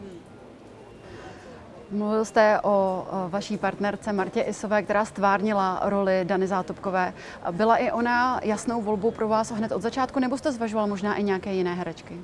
Mluvil 1.92 2.24
jste 2.24 2.60
o 2.62 3.06
vaší 3.28 3.56
partnerce 3.56 4.12
Martě 4.12 4.40
Isové, 4.40 4.82
která 4.82 5.04
stvárnila 5.04 5.80
roli 5.84 6.20
Dany 6.24 6.46
Zátopkové. 6.46 7.12
Byla 7.50 7.76
i 7.76 7.92
ona 7.92 8.40
jasnou 8.42 8.82
volbou 8.82 9.10
pro 9.10 9.28
vás 9.28 9.52
hned 9.52 9.72
od 9.72 9.82
začátku, 9.82 10.20
nebo 10.20 10.38
jste 10.38 10.52
zvažoval 10.52 10.86
možná 10.86 11.14
i 11.14 11.22
nějaké 11.22 11.52
jiné 11.52 11.74
herečky? 11.74 12.20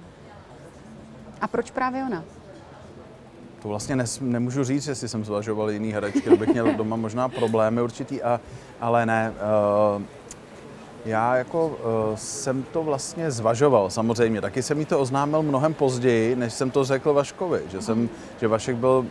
A 1.40 1.48
proč 1.48 1.70
právě 1.70 2.04
ona? 2.04 2.24
To 3.62 3.68
vlastně 3.68 3.96
nes, 3.96 4.20
nemůžu 4.20 4.64
říct, 4.64 4.86
jestli 4.86 5.08
jsem 5.08 5.24
zvažoval 5.24 5.70
jiný 5.70 5.92
herečky, 5.92 6.36
bych 6.36 6.48
měl 6.48 6.74
doma 6.74 6.96
možná 6.96 7.28
problémy 7.28 7.82
určitý, 7.82 8.22
a, 8.22 8.40
ale 8.80 9.06
ne. 9.06 9.32
Uh, 9.96 10.02
já 11.04 11.36
jako 11.36 11.66
uh, 11.66 11.74
jsem 12.16 12.62
to 12.62 12.82
vlastně 12.82 13.30
zvažoval 13.30 13.90
samozřejmě. 13.90 14.40
Taky 14.40 14.62
jsem 14.62 14.78
mi 14.78 14.84
to 14.84 15.00
oznámil 15.00 15.42
mnohem 15.42 15.74
později, 15.74 16.36
než 16.36 16.52
jsem 16.52 16.70
to 16.70 16.84
řekl 16.84 17.12
Vaškovi, 17.12 17.60
že, 17.70 17.82
jsem, 17.82 18.08
že 18.40 18.48
Vašek 18.48 18.76
byl 18.76 19.06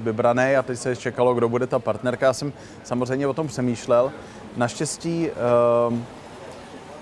vybraný 0.00 0.56
a 0.56 0.62
teď 0.62 0.78
se 0.78 0.96
čekalo, 0.96 1.34
kdo 1.34 1.48
bude 1.48 1.66
ta 1.66 1.78
partnerka. 1.78 2.26
Já 2.26 2.32
jsem 2.32 2.52
samozřejmě 2.84 3.26
o 3.26 3.34
tom 3.34 3.48
přemýšlel. 3.48 4.12
Naštěstí 4.56 5.30
uh, 5.88 5.98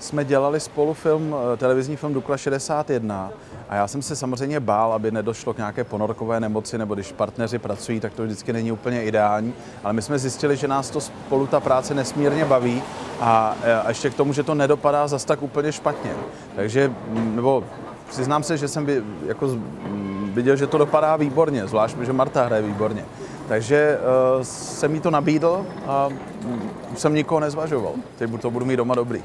jsme 0.00 0.24
dělali 0.24 0.60
spolu 0.60 0.94
film, 0.94 1.36
televizní 1.56 1.96
film 1.96 2.14
Dukla 2.14 2.36
61 2.36 3.30
a 3.68 3.74
já 3.74 3.88
jsem 3.88 4.02
se 4.02 4.16
samozřejmě 4.16 4.60
bál, 4.60 4.92
aby 4.92 5.10
nedošlo 5.10 5.54
k 5.54 5.56
nějaké 5.56 5.84
ponorkové 5.84 6.40
nemoci, 6.40 6.78
nebo 6.78 6.94
když 6.94 7.12
partneři 7.12 7.58
pracují, 7.58 8.00
tak 8.00 8.12
to 8.12 8.24
vždycky 8.24 8.52
není 8.52 8.72
úplně 8.72 9.04
ideální. 9.04 9.54
Ale 9.84 9.92
my 9.92 10.02
jsme 10.02 10.18
zjistili, 10.18 10.56
že 10.56 10.68
nás 10.68 10.90
to 10.90 11.00
spolu 11.00 11.46
ta 11.46 11.60
práce 11.60 11.94
nesmírně 11.94 12.44
baví 12.44 12.82
a, 13.20 13.56
a 13.84 13.88
ještě 13.88 14.10
k 14.10 14.14
tomu, 14.14 14.32
že 14.32 14.42
to 14.42 14.54
nedopadá 14.54 15.08
zas 15.08 15.24
tak 15.24 15.42
úplně 15.42 15.72
špatně. 15.72 16.10
Takže, 16.56 16.88
mm, 16.88 17.36
nebo 17.36 17.64
přiznám 18.08 18.42
se, 18.42 18.56
že 18.56 18.68
jsem 18.68 18.84
by, 18.84 19.02
jako 19.26 19.58
viděl, 20.34 20.56
že 20.56 20.66
to 20.66 20.78
dopadá 20.78 21.16
výborně, 21.16 21.66
zvlášť, 21.66 21.96
že 21.98 22.12
Marta 22.12 22.44
hraje 22.44 22.62
výborně. 22.62 23.04
Takže 23.48 23.98
uh, 24.36 24.42
jsem 24.42 24.94
jí 24.94 25.00
to 25.00 25.10
nabídl 25.10 25.66
a 25.86 26.06
um, 26.06 26.70
jsem 26.96 27.14
nikoho 27.14 27.40
nezvažoval. 27.40 27.92
Teď 28.18 28.30
to 28.40 28.50
budu 28.50 28.66
mít 28.66 28.76
doma 28.76 28.94
dobrý. 28.94 29.22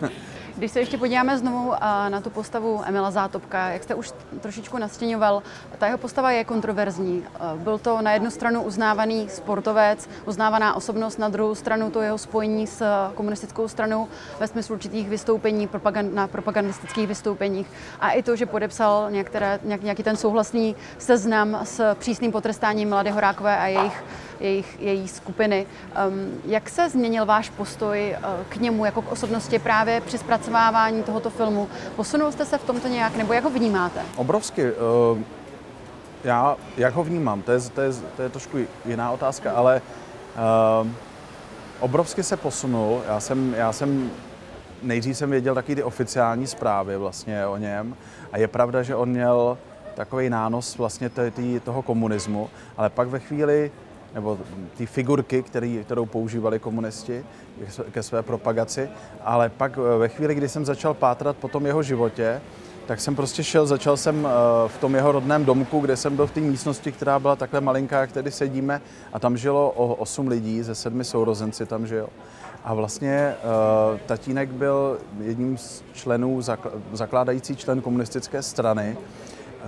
Když 0.56 0.70
se 0.70 0.80
ještě 0.80 0.98
podíváme 0.98 1.38
znovu 1.38 1.72
na 2.08 2.20
tu 2.20 2.30
postavu 2.30 2.82
Emila 2.86 3.10
Zátopka, 3.10 3.68
jak 3.68 3.82
jste 3.82 3.94
už 3.94 4.12
trošičku 4.40 4.78
nastěňoval, 4.78 5.42
ta 5.78 5.86
jeho 5.86 5.98
postava 5.98 6.30
je 6.30 6.44
kontroverzní. 6.44 7.24
Byl 7.56 7.78
to 7.78 8.02
na 8.02 8.12
jednu 8.12 8.30
stranu 8.30 8.62
uznávaný 8.62 9.28
sportovec, 9.28 10.08
uznávaná 10.26 10.74
osobnost, 10.74 11.18
na 11.18 11.28
druhou 11.28 11.54
stranu 11.54 11.90
to 11.90 12.02
jeho 12.02 12.18
spojení 12.18 12.66
s 12.66 12.84
komunistickou 13.14 13.68
stranou 13.68 14.08
ve 14.40 14.48
smyslu 14.48 14.74
určitých 14.74 15.08
vystoupení, 15.08 15.68
propagand, 15.68 16.14
na 16.14 16.28
propagandistických 16.28 17.06
vystoupeních 17.06 17.66
a 18.00 18.10
i 18.10 18.22
to, 18.22 18.36
že 18.36 18.46
podepsal 18.46 19.10
některé, 19.10 19.60
nějaký 19.62 20.02
ten 20.02 20.16
souhlasný 20.16 20.76
seznam 20.98 21.60
s 21.64 21.94
přísným 21.94 22.32
potrestáním 22.32 22.88
Mladé 22.88 23.10
Horákové 23.10 23.58
a 23.58 23.66
jejich 23.66 24.04
jejich, 24.42 24.80
její 24.80 25.08
skupiny. 25.08 25.66
Um, 26.08 26.40
jak 26.44 26.68
se 26.68 26.90
změnil 26.90 27.26
váš 27.26 27.50
postoj 27.50 28.16
uh, 28.18 28.44
k 28.48 28.56
němu 28.56 28.84
jako 28.84 29.02
k 29.02 29.12
osobnosti 29.12 29.58
právě 29.58 30.00
při 30.00 30.18
zpracovávání 30.18 31.02
tohoto 31.02 31.30
filmu? 31.30 31.68
Posunul 31.96 32.32
jste 32.32 32.44
se 32.44 32.58
v 32.58 32.64
tomto 32.64 32.88
nějak, 32.88 33.16
nebo 33.16 33.32
jak 33.32 33.44
ho 33.44 33.50
vnímáte? 33.50 34.00
Obrovsky. 34.16 34.72
Uh, 34.72 35.18
já, 36.24 36.56
jak 36.76 36.94
ho 36.94 37.04
vnímám, 37.04 37.42
to 37.42 37.52
je, 37.52 37.60
to, 37.60 37.80
je, 37.80 37.92
to 38.16 38.22
je 38.22 38.28
trošku 38.28 38.58
jiná 38.84 39.10
otázka, 39.10 39.52
ale 39.52 39.82
uh, 40.82 40.88
obrovsky 41.80 42.22
se 42.22 42.36
posunul. 42.36 43.02
Já 43.08 43.20
jsem, 43.20 43.54
já 43.54 43.72
jsem 43.72 44.10
nejdřív 44.82 45.16
jsem 45.16 45.30
věděl 45.30 45.54
taky 45.54 45.74
ty 45.74 45.82
oficiální 45.82 46.46
zprávy 46.46 46.96
vlastně 46.96 47.46
o 47.46 47.56
něm 47.56 47.96
a 48.32 48.38
je 48.38 48.48
pravda, 48.48 48.82
že 48.82 48.96
on 48.96 49.08
měl 49.08 49.58
takový 49.94 50.30
nános 50.30 50.78
vlastně 50.78 51.10
toho 51.64 51.82
komunismu, 51.82 52.50
ale 52.76 52.90
pak 52.90 53.08
ve 53.08 53.18
chvíli, 53.18 53.70
nebo 54.14 54.38
ty 54.76 54.86
figurky, 54.86 55.42
který, 55.42 55.84
kterou 55.84 56.06
používali 56.06 56.58
komunisti 56.58 57.24
ke 57.90 58.02
své 58.02 58.22
propagaci, 58.22 58.88
ale 59.24 59.48
pak 59.48 59.78
eh, 59.78 59.98
ve 59.98 60.08
chvíli, 60.08 60.34
kdy 60.34 60.48
jsem 60.48 60.64
začal 60.64 60.94
pátrat 60.94 61.36
po 61.36 61.48
tom 61.48 61.66
jeho 61.66 61.82
životě, 61.82 62.40
tak 62.86 63.00
jsem 63.00 63.16
prostě 63.16 63.44
šel, 63.44 63.66
začal 63.66 63.96
jsem 63.96 64.26
eh, 64.26 64.68
v 64.68 64.78
tom 64.78 64.94
jeho 64.94 65.12
rodném 65.12 65.44
domku, 65.44 65.80
kde 65.80 65.96
jsem 65.96 66.16
byl 66.16 66.26
v 66.26 66.30
té 66.30 66.40
místnosti, 66.40 66.92
která 66.92 67.18
byla 67.18 67.36
takhle 67.36 67.60
malinká, 67.60 68.00
jak 68.00 68.12
tady 68.12 68.30
sedíme, 68.30 68.80
a 69.12 69.18
tam 69.18 69.36
žilo 69.36 69.70
o 69.70 69.94
osm 69.94 70.28
lidí, 70.28 70.62
ze 70.62 70.74
sedmi 70.74 71.04
sourozenci 71.04 71.66
tam 71.66 71.86
žil. 71.86 72.08
A 72.64 72.74
vlastně 72.74 73.34
uh, 73.44 73.98
tatínek 74.06 74.50
byl 74.50 74.98
jedním 75.20 75.58
z 75.58 75.84
členů, 75.92 76.40
zakládající 76.92 77.56
člen 77.56 77.80
komunistické 77.80 78.42
strany 78.42 78.96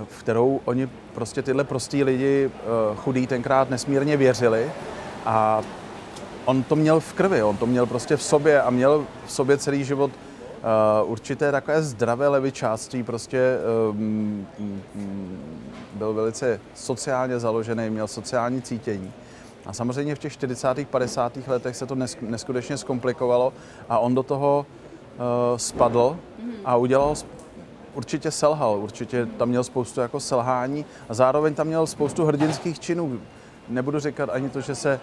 v 0.03 0.19
kterou 0.19 0.61
oni 0.65 0.89
prostě 1.13 1.41
tyhle 1.41 1.63
prostý 1.63 2.03
lidi 2.03 2.51
eh, 2.53 2.59
chudí 2.95 3.27
tenkrát 3.27 3.69
nesmírně 3.69 4.17
věřili 4.17 4.71
a 5.25 5.61
on 6.45 6.63
to 6.63 6.75
měl 6.75 6.99
v 6.99 7.13
krvi, 7.13 7.43
on 7.43 7.57
to 7.57 7.65
měl 7.65 7.85
prostě 7.85 8.17
v 8.17 8.23
sobě 8.23 8.61
a 8.61 8.69
měl 8.69 9.05
v 9.25 9.31
sobě 9.31 9.57
celý 9.57 9.83
život 9.83 10.11
uh, 10.11 11.11
určité 11.11 11.51
takové 11.51 11.81
zdravé 11.83 12.27
levičáství, 12.27 13.03
prostě 13.03 13.57
um, 13.89 14.47
byl 15.93 16.13
velice 16.13 16.59
sociálně 16.75 17.39
založený, 17.39 17.89
měl 17.89 18.07
sociální 18.07 18.61
cítění. 18.61 19.13
A 19.65 19.73
samozřejmě 19.73 20.15
v 20.15 20.19
těch 20.19 20.33
40. 20.33 20.87
50. 20.89 21.37
letech 21.47 21.75
se 21.75 21.85
to 21.85 21.95
neskutečně 22.21 22.77
zkomplikovalo 22.77 23.53
a 23.89 23.99
on 23.99 24.15
do 24.15 24.23
toho 24.23 24.65
spadl 25.55 26.17
a 26.65 26.75
udělal 26.75 27.15
určitě 27.95 28.31
selhal, 28.31 28.79
určitě 28.79 29.25
tam 29.25 29.49
měl 29.49 29.63
spoustu 29.63 30.01
jako 30.01 30.19
selhání 30.19 30.85
a 31.09 31.13
zároveň 31.13 31.53
tam 31.53 31.67
měl 31.67 31.87
spoustu 31.87 32.25
hrdinských 32.25 32.79
činů. 32.79 33.19
Nebudu 33.69 33.99
říkat 33.99 34.29
ani 34.29 34.49
to, 34.49 34.61
že 34.61 34.75
se 34.75 34.99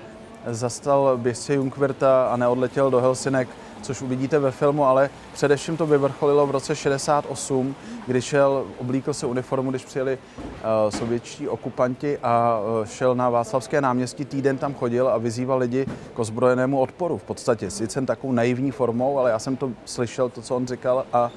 zastal 0.46 1.18
běžce 1.18 1.54
Junkverta 1.54 2.26
a 2.26 2.37
neodletěl 2.37 2.90
do 2.90 3.00
Helsinek, 3.00 3.49
což 3.82 4.02
uvidíte 4.02 4.38
ve 4.38 4.50
filmu, 4.50 4.84
ale 4.84 5.11
především 5.32 5.76
to 5.76 5.87
vyvrcholilo 5.87 6.46
v 6.46 6.50
roce 6.50 6.76
68, 6.76 7.75
kdy 8.06 8.22
šel, 8.22 8.64
oblíkl 8.78 9.14
se 9.14 9.26
uniformu, 9.26 9.70
když 9.70 9.84
přijeli 9.84 10.18
uh, 10.18 10.90
sovětští 10.90 11.49
okupanti 11.49 12.18
a 12.22 12.61
uh, 12.61 12.87
šel 12.87 13.14
na 13.14 13.30
Václavské 13.30 13.80
náměstí, 13.80 14.25
týden 14.25 14.58
tam 14.58 14.75
chodil 14.75 15.08
a 15.08 15.18
vyzýval 15.18 15.58
lidi 15.58 15.87
k 16.14 16.18
ozbrojenému 16.18 16.80
odporu 16.80 17.18
v 17.18 17.25
podstatě. 17.25 17.70
Sice 17.70 18.02
takovou 18.02 18.32
naivní 18.32 18.70
formou, 18.70 19.18
ale 19.18 19.30
já 19.30 19.38
jsem 19.38 19.56
to 19.56 19.70
slyšel, 19.84 20.28
to, 20.28 20.42
co 20.42 20.56
on 20.56 20.66
říkal 20.66 21.04
a 21.12 21.30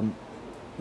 uh, 0.00 0.08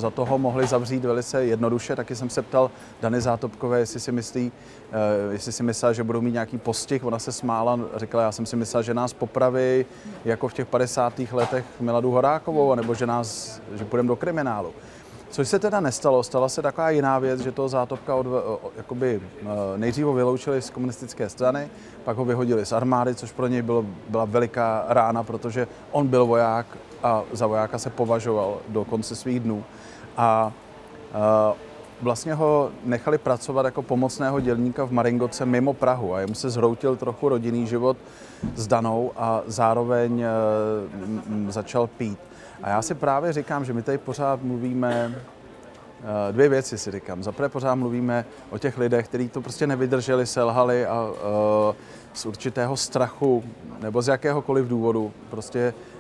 za 0.01 0.09
toho 0.09 0.37
mohli 0.37 0.67
zavřít 0.67 1.05
velice 1.05 1.45
jednoduše. 1.45 1.95
Taky 1.95 2.15
jsem 2.15 2.29
se 2.29 2.41
ptal 2.41 2.71
Dany 3.01 3.21
Zátopkové, 3.21 3.79
jestli 3.79 3.99
si 3.99 4.11
myslí, 4.11 4.51
uh, 4.51 5.33
jestli 5.33 5.51
si 5.51 5.63
myslel, 5.63 5.93
že 5.93 6.03
budou 6.03 6.21
mít 6.21 6.31
nějaký 6.31 6.57
postih. 6.57 7.05
Ona 7.05 7.19
se 7.19 7.31
smála, 7.31 7.79
řekla, 7.95 8.21
já 8.21 8.31
jsem 8.31 8.45
si 8.45 8.55
myslel, 8.55 8.83
že 8.83 8.93
nás 8.93 9.13
popraví 9.13 9.85
jako 10.25 10.47
v 10.47 10.53
těch 10.53 10.67
50. 10.67 11.19
letech 11.31 11.65
Miladu 11.79 12.11
Horákovou, 12.11 12.75
nebo 12.75 12.95
že 12.95 13.05
nás, 13.05 13.61
že 13.75 13.85
půjdeme 13.85 14.07
do 14.07 14.15
kriminálu. 14.15 14.73
Což 15.31 15.47
se 15.47 15.59
teda 15.59 15.79
nestalo, 15.79 16.23
stala 16.23 16.49
se 16.49 16.61
taková 16.61 16.89
jiná 16.89 17.19
věc, 17.19 17.39
že 17.39 17.51
toho 17.51 17.69
Zátopka 17.69 18.15
od, 18.15 18.27
jakoby, 18.77 19.21
eh, 19.41 19.45
nejdřív 19.77 20.05
ho 20.05 20.13
vyloučili 20.13 20.61
z 20.61 20.69
komunistické 20.69 21.29
strany, 21.29 21.69
pak 22.03 22.17
ho 22.17 22.25
vyhodili 22.25 22.65
z 22.65 22.71
armády, 22.71 23.15
což 23.15 23.31
pro 23.31 23.47
něj 23.47 23.61
bylo, 23.61 23.85
byla 24.09 24.25
veliká 24.25 24.85
rána, 24.87 25.23
protože 25.23 25.67
on 25.91 26.07
byl 26.07 26.25
voják 26.25 26.65
a 27.03 27.23
za 27.31 27.47
vojáka 27.47 27.77
se 27.77 27.89
považoval 27.89 28.57
do 28.67 28.85
konce 28.85 29.15
svých 29.15 29.39
dnů. 29.39 29.63
A, 30.17 30.51
a 31.13 31.53
vlastně 32.01 32.33
ho 32.33 32.71
nechali 32.83 33.17
pracovat 33.17 33.65
jako 33.65 33.81
pomocného 33.81 34.39
dělníka 34.39 34.85
v 34.85 34.91
Maringoce 34.91 35.45
mimo 35.45 35.73
Prahu 35.73 36.13
a 36.13 36.19
jemu 36.19 36.33
se 36.33 36.49
zhroutil 36.49 36.95
trochu 36.95 37.29
rodinný 37.29 37.67
život 37.67 37.97
s 38.55 38.67
Danou 38.67 39.11
a 39.17 39.41
zároveň 39.47 40.21
e, 40.21 40.27
začal 41.51 41.87
pít. 41.87 42.19
A 42.63 42.69
já 42.69 42.81
si 42.81 42.95
právě 42.95 43.33
říkám, 43.33 43.65
že 43.65 43.73
my 43.73 43.81
tady 43.81 43.97
pořád 43.97 44.43
mluvíme 44.43 45.15
e, 46.29 46.31
dvě 46.31 46.49
věci 46.49 46.77
si 46.77 46.91
říkám. 46.91 47.23
Za 47.23 47.31
prvé 47.31 47.49
pořád 47.49 47.75
mluvíme 47.75 48.25
o 48.49 48.57
těch 48.57 48.77
lidech, 48.77 49.07
kteří 49.07 49.29
to 49.29 49.41
prostě 49.41 49.67
nevydrželi, 49.67 50.25
selhali 50.25 50.85
a 50.85 51.09
z 52.13 52.25
určitého 52.25 52.77
strachu 52.77 53.43
nebo 53.79 54.01
z 54.01 54.07
jakéhokoliv 54.07 54.67
důvodu 54.67 55.11
prostě 55.29 55.73
Eh, 55.73 55.90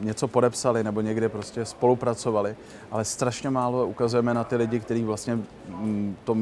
něco 0.00 0.28
podepsali 0.28 0.84
nebo 0.84 1.00
někde 1.00 1.28
prostě 1.28 1.64
spolupracovali, 1.64 2.56
ale 2.90 3.04
strašně 3.04 3.50
málo 3.50 3.86
ukazujeme 3.86 4.34
na 4.34 4.44
ty 4.44 4.56
lidi, 4.56 4.80
kteří 4.80 5.04
vlastně 5.04 5.34
mm, 5.68 6.16
to, 6.24 6.36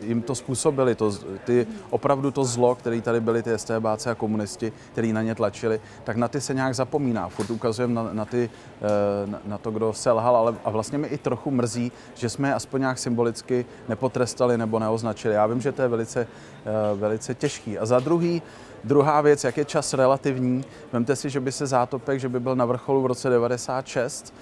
jim 0.00 0.22
to 0.22 0.34
způsobili, 0.34 0.94
to, 0.94 1.12
ty, 1.44 1.66
opravdu 1.90 2.30
to 2.30 2.44
zlo, 2.44 2.74
který 2.74 3.00
tady 3.00 3.20
byli 3.20 3.42
ty 3.42 3.58
STBáci 3.58 4.10
a 4.10 4.14
komunisti, 4.14 4.72
kteří 4.92 5.12
na 5.12 5.22
ně 5.22 5.34
tlačili, 5.34 5.80
tak 6.04 6.16
na 6.16 6.28
ty 6.28 6.40
se 6.40 6.54
nějak 6.54 6.74
zapomíná. 6.74 7.28
Furt 7.28 7.50
ukazujeme 7.50 7.94
na, 7.94 8.12
na, 8.12 8.24
ty, 8.24 8.50
eh, 8.82 9.26
na, 9.26 9.40
na 9.46 9.58
to, 9.58 9.70
kdo 9.70 9.92
selhal, 9.92 10.36
ale 10.36 10.54
a 10.64 10.70
vlastně 10.70 10.98
mi 10.98 11.08
i 11.08 11.18
trochu 11.18 11.50
mrzí, 11.50 11.92
že 12.14 12.28
jsme 12.28 12.54
aspoň 12.54 12.80
nějak 12.80 12.98
symbolicky 12.98 13.66
nepotrestali 13.88 14.58
nebo 14.58 14.78
neoznačili. 14.78 15.34
Já 15.34 15.46
vím, 15.46 15.60
že 15.60 15.72
to 15.72 15.82
je 15.82 15.88
velice, 15.88 16.20
eh, 16.20 16.96
velice 16.96 17.34
těžký. 17.34 17.78
A 17.78 17.86
za 17.86 18.00
druhý, 18.00 18.42
Druhá 18.84 19.20
věc, 19.20 19.44
jak 19.44 19.56
je 19.56 19.64
čas 19.64 19.94
relativní. 19.94 20.64
Vemte 20.92 21.16
si, 21.16 21.30
že 21.30 21.40
by 21.40 21.52
se 21.52 21.66
zátopek, 21.66 22.20
že 22.20 22.28
by 22.28 22.40
byl 22.42 22.56
na 22.56 22.64
vrcholu 22.64 23.02
v 23.02 23.06
roce 23.06 23.30
96. 23.30 24.34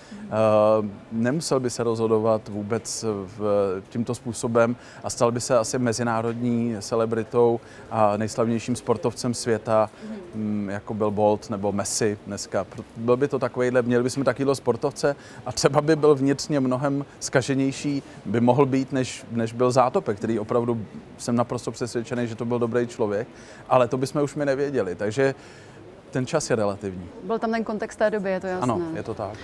Nemusel 1.12 1.60
by 1.60 1.70
se 1.70 1.82
rozhodovat 1.82 2.48
vůbec 2.48 3.04
v, 3.38 3.42
tímto 3.88 4.14
způsobem 4.14 4.76
a 5.04 5.10
stal 5.10 5.32
by 5.32 5.40
se 5.40 5.58
asi 5.58 5.78
mezinárodní 5.78 6.76
celebritou 6.80 7.60
a 7.90 8.16
nejslavnějším 8.16 8.76
sportovcem 8.76 9.34
světa, 9.34 9.90
mm, 10.34 10.70
jako 10.70 10.94
byl 10.94 11.10
Bolt 11.10 11.50
nebo 11.50 11.72
Messi 11.72 12.18
dneska. 12.26 12.66
Byl 12.96 13.16
by 13.16 13.28
to 13.28 13.38
takovýhle, 13.38 13.82
měli 13.82 14.02
bychom 14.02 14.24
takovýhle 14.24 14.54
sportovce 14.54 15.16
a 15.46 15.52
třeba 15.52 15.80
by 15.80 15.96
byl 15.96 16.14
vnitřně 16.14 16.60
mnohem 16.60 17.04
skaženější, 17.20 18.02
by 18.24 18.40
mohl 18.40 18.66
být, 18.66 18.92
než, 18.92 19.24
než 19.30 19.52
byl 19.52 19.70
Zátopek, 19.70 20.16
který 20.16 20.38
opravdu 20.38 20.84
jsem 21.18 21.36
naprosto 21.36 21.70
přesvědčený, 21.70 22.26
že 22.26 22.34
to 22.34 22.44
byl 22.44 22.58
dobrý 22.58 22.86
člověk, 22.86 23.28
ale 23.68 23.88
to 23.88 23.96
bychom 23.96 24.22
už 24.22 24.34
mi 24.34 24.46
nevěděli. 24.46 24.94
Takže 24.94 25.34
ten 26.10 26.26
čas 26.26 26.50
je 26.50 26.56
relativní. 26.56 27.08
Byl 27.22 27.38
tam 27.38 27.50
ten 27.50 27.64
kontext 27.64 27.98
té 27.98 28.10
doby, 28.10 28.30
je 28.30 28.40
to 28.40 28.46
jasné. 28.46 28.62
Ano, 28.62 28.80
je 28.94 29.02
to 29.02 29.14
tak. 29.14 29.34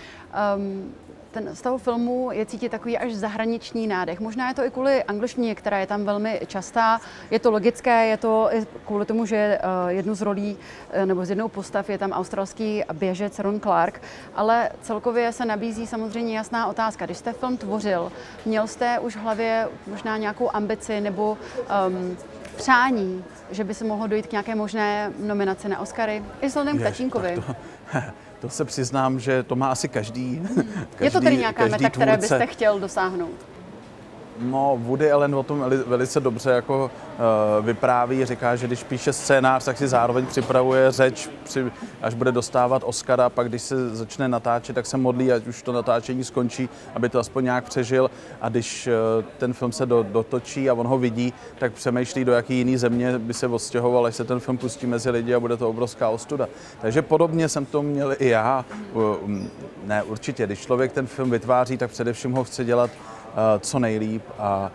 Um, 0.56 0.94
ten, 1.30 1.56
z 1.56 1.62
toho 1.62 1.78
filmu 1.78 2.30
je 2.32 2.46
cítit 2.46 2.68
takový 2.68 2.99
až 2.99 3.14
zahraniční 3.14 3.87
nádech. 3.87 4.20
Možná 4.20 4.49
je 4.49 4.54
to 4.54 4.64
i 4.64 4.70
kvůli 4.70 5.04
angličtině, 5.04 5.54
která 5.54 5.78
je 5.78 5.87
tam 5.87 6.04
velmi 6.04 6.40
častá. 6.46 7.00
Je 7.30 7.38
to 7.38 7.50
logické, 7.50 8.06
je 8.06 8.16
to 8.16 8.49
i 8.52 8.66
kvůli 8.87 9.04
tomu, 9.06 9.26
že 9.26 9.58
uh, 9.58 9.90
jednu 9.90 10.14
z 10.14 10.23
rolí 10.23 10.56
uh, 10.56 11.06
nebo 11.06 11.25
z 11.25 11.30
jednou 11.30 11.49
postav 11.49 11.90
je 11.90 11.99
tam 11.99 12.12
australský 12.12 12.82
běžec 12.92 13.38
Ron 13.38 13.61
Clark, 13.61 14.02
ale 14.35 14.70
celkově 14.82 15.32
se 15.32 15.44
nabízí 15.44 15.87
samozřejmě 15.87 16.37
jasná 16.37 16.66
otázka. 16.66 17.04
Když 17.04 17.18
jste 17.18 17.32
film 17.32 17.56
tvořil, 17.56 18.12
měl 18.46 18.66
jste 18.66 18.99
už 18.99 19.16
v 19.16 19.20
hlavě 19.20 19.68
možná 19.87 20.16
nějakou 20.16 20.50
ambici 20.52 21.00
nebo 21.00 21.38
um, 21.88 22.16
přání, 22.56 23.25
že 23.50 23.64
by 23.64 23.75
se 23.75 23.84
mohlo 23.84 24.06
dojít 24.06 24.26
k 24.26 24.32
nějaké 24.32 24.54
možné 24.54 25.12
nominaci 25.18 25.68
na 25.68 25.80
Oscary? 25.80 26.22
I 26.40 26.46
vzhledem 26.46 26.78
k 26.78 26.82
Tatínkovi. 26.82 27.34
To, 27.34 27.54
to 28.40 28.48
se 28.48 28.64
přiznám, 28.64 29.20
že 29.20 29.42
to 29.42 29.56
má 29.56 29.70
asi 29.70 29.88
každý. 29.88 30.42
každý 30.90 31.04
je 31.04 31.10
to 31.10 31.20
tedy 31.20 31.36
nějaká 31.36 31.62
meta, 31.62 31.76
tvůrce. 31.76 31.90
které 31.90 32.16
byste 32.16 32.46
chtěl 32.46 32.80
dosáhnout? 32.80 33.55
No, 34.38 34.78
Woody 34.82 35.12
Allen 35.12 35.34
o 35.34 35.42
tom 35.42 35.64
velice 35.86 36.20
dobře 36.20 36.50
jako 36.50 36.90
uh, 37.60 37.66
vypráví, 37.66 38.24
říká, 38.24 38.56
že 38.56 38.66
když 38.66 38.84
píše 38.84 39.12
scénář, 39.12 39.64
tak 39.64 39.78
si 39.78 39.88
zároveň 39.88 40.26
připravuje 40.26 40.92
řeč, 40.92 41.30
při, 41.44 41.72
až 42.02 42.14
bude 42.14 42.32
dostávat 42.32 42.82
Oscara, 42.86 43.30
pak 43.30 43.48
když 43.48 43.62
se 43.62 43.96
začne 43.96 44.28
natáčet, 44.28 44.74
tak 44.74 44.86
se 44.86 44.96
modlí, 44.96 45.32
ať 45.32 45.46
už 45.46 45.62
to 45.62 45.72
natáčení 45.72 46.24
skončí, 46.24 46.68
aby 46.94 47.08
to 47.08 47.18
aspoň 47.18 47.44
nějak 47.44 47.64
přežil 47.64 48.10
a 48.40 48.48
když 48.48 48.86
uh, 49.18 49.24
ten 49.38 49.52
film 49.52 49.72
se 49.72 49.86
do, 49.86 50.02
dotočí 50.02 50.70
a 50.70 50.74
on 50.74 50.86
ho 50.86 50.98
vidí, 50.98 51.32
tak 51.58 51.72
přemýšlí, 51.72 52.24
do 52.24 52.32
jaký 52.32 52.54
jiný 52.54 52.76
země 52.76 53.18
by 53.18 53.34
se 53.34 53.46
odstěhoval, 53.46 54.06
až 54.06 54.16
se 54.16 54.24
ten 54.24 54.40
film 54.40 54.58
pustí 54.58 54.86
mezi 54.86 55.10
lidi 55.10 55.34
a 55.34 55.40
bude 55.40 55.56
to 55.56 55.70
obrovská 55.70 56.08
ostuda. 56.08 56.48
Takže 56.80 57.02
podobně 57.02 57.48
jsem 57.48 57.66
to 57.66 57.82
měl 57.82 58.14
i 58.18 58.28
já. 58.28 58.64
Uh, 58.92 59.02
ne, 59.84 60.02
určitě, 60.02 60.46
když 60.46 60.60
člověk 60.60 60.92
ten 60.92 61.06
film 61.06 61.30
vytváří, 61.30 61.76
tak 61.76 61.90
především 61.90 62.32
ho 62.32 62.44
chce 62.44 62.64
dělat 62.64 62.90
co 63.60 63.78
nejlíp 63.78 64.22
a 64.38 64.70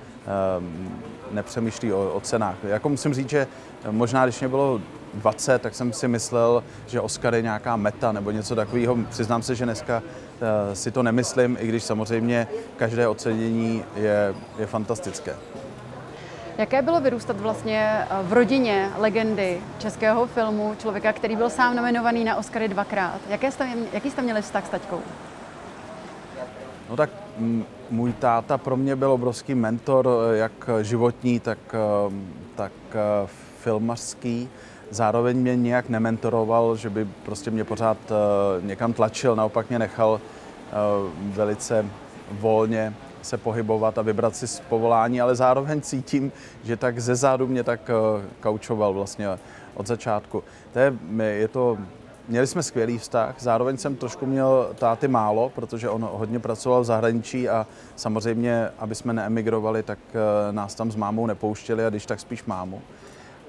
ehm, 0.58 1.02
nepřemýšlí 1.32 1.94
o, 1.94 2.14
o 2.14 2.20
cenách. 2.20 2.56
Jako 2.64 2.90
musím 2.90 3.14
říct, 3.14 3.30
že 3.30 3.48
možná 3.92 4.26
když 4.26 4.40
mě 4.40 4.50
bylo 4.50 4.82
20, 5.14 5.62
tak 5.62 5.76
jsem 5.76 5.94
si 5.94 6.08
myslel, 6.08 6.64
že 6.88 7.02
Oscar 7.02 7.36
je 7.36 7.42
nějaká 7.42 7.76
meta 7.76 8.12
nebo 8.12 8.32
něco 8.32 8.56
takového. 8.56 8.98
Přiznám 9.10 9.42
se, 9.42 9.56
že 9.56 9.66
dneska 9.66 10.02
uh, 10.02 10.74
si 10.74 10.92
to 10.92 11.04
nemyslím, 11.04 11.58
i 11.60 11.68
když 11.68 11.84
samozřejmě 11.84 12.48
každé 12.78 13.08
ocenění 13.08 13.84
je, 13.96 14.36
je 14.60 14.66
fantastické. 14.66 15.36
Jaké 16.58 16.82
bylo 16.82 17.02
vyrůstat 17.02 17.40
vlastně 17.40 17.90
eh, 18.02 18.08
v 18.24 18.34
rodině 18.34 18.90
legendy 18.98 19.62
českého 19.80 20.28
filmu, 20.28 20.76
člověka, 20.78 21.14
který 21.14 21.36
byl 21.36 21.50
sám 21.50 21.76
nominovaný 21.76 22.24
na 22.24 22.36
Oscary 22.36 22.68
dvakrát? 22.68 23.20
Jaké 23.30 23.52
jste, 23.52 23.68
jaký 23.94 24.12
jste 24.12 24.22
měli 24.22 24.42
vztah 24.42 24.66
s 24.66 24.70
taťkou? 24.70 25.02
No 26.92 26.98
tak 26.98 27.10
můj 27.90 28.14
táta 28.14 28.58
pro 28.58 28.78
mě 28.78 28.96
byl 28.96 29.12
obrovský 29.12 29.56
mentor, 29.56 30.10
eh, 30.10 30.38
jak 30.38 30.70
životní, 30.82 31.40
tak, 31.40 31.58
eh, 31.74 32.14
tak 32.56 32.72
eh, 32.92 33.28
filmařský. 33.60 34.50
Zároveň 34.90 35.38
mě 35.38 35.56
nějak 35.56 35.90
nementoroval, 35.90 36.76
že 36.76 36.90
by 36.90 37.08
prostě 37.26 37.52
mě 37.52 37.64
pořád 37.64 37.98
někam 38.62 38.94
tlačil, 38.94 39.36
naopak 39.36 39.70
mě 39.70 39.80
nechal 39.80 40.22
velice 41.14 41.86
volně 42.32 42.94
se 43.22 43.38
pohybovat 43.38 43.98
a 43.98 44.02
vybrat 44.02 44.36
si 44.36 44.48
z 44.48 44.60
povolání, 44.60 45.22
ale 45.22 45.36
zároveň 45.36 45.82
cítím, 45.82 46.32
že 46.64 46.78
tak 46.78 47.00
ze 47.00 47.16
zádu 47.16 47.48
mě 47.48 47.64
tak 47.64 47.92
kaučoval 48.40 48.94
vlastně 48.94 49.28
od 49.74 49.88
začátku. 49.88 50.44
To 50.74 50.80
je, 50.80 50.94
je 51.24 51.48
to 51.48 51.78
Měli 52.28 52.48
jsme 52.48 52.64
skvělý 52.64 52.98
vztah, 52.98 53.36
zároveň 53.40 53.78
jsem 53.78 53.96
trošku 53.96 54.26
měl 54.26 54.70
táty 54.76 55.08
málo, 55.08 55.50
protože 55.56 55.90
on 55.90 56.10
hodně 56.14 56.40
pracoval 56.40 56.82
v 56.82 56.86
zahraničí 56.86 57.50
a 57.50 57.68
samozřejmě, 57.96 58.70
aby 58.80 58.96
jsme 58.96 59.14
neemigrovali, 59.14 59.84
tak 59.84 60.00
eh, 60.14 60.52
nás 60.52 60.76
tam 60.76 60.92
s 60.92 60.96
mámou 60.96 61.26
nepouštěli 61.26 61.86
a 61.86 61.90
když 61.90 62.06
tak 62.06 62.20
spíš 62.20 62.44
mámu. 62.46 62.82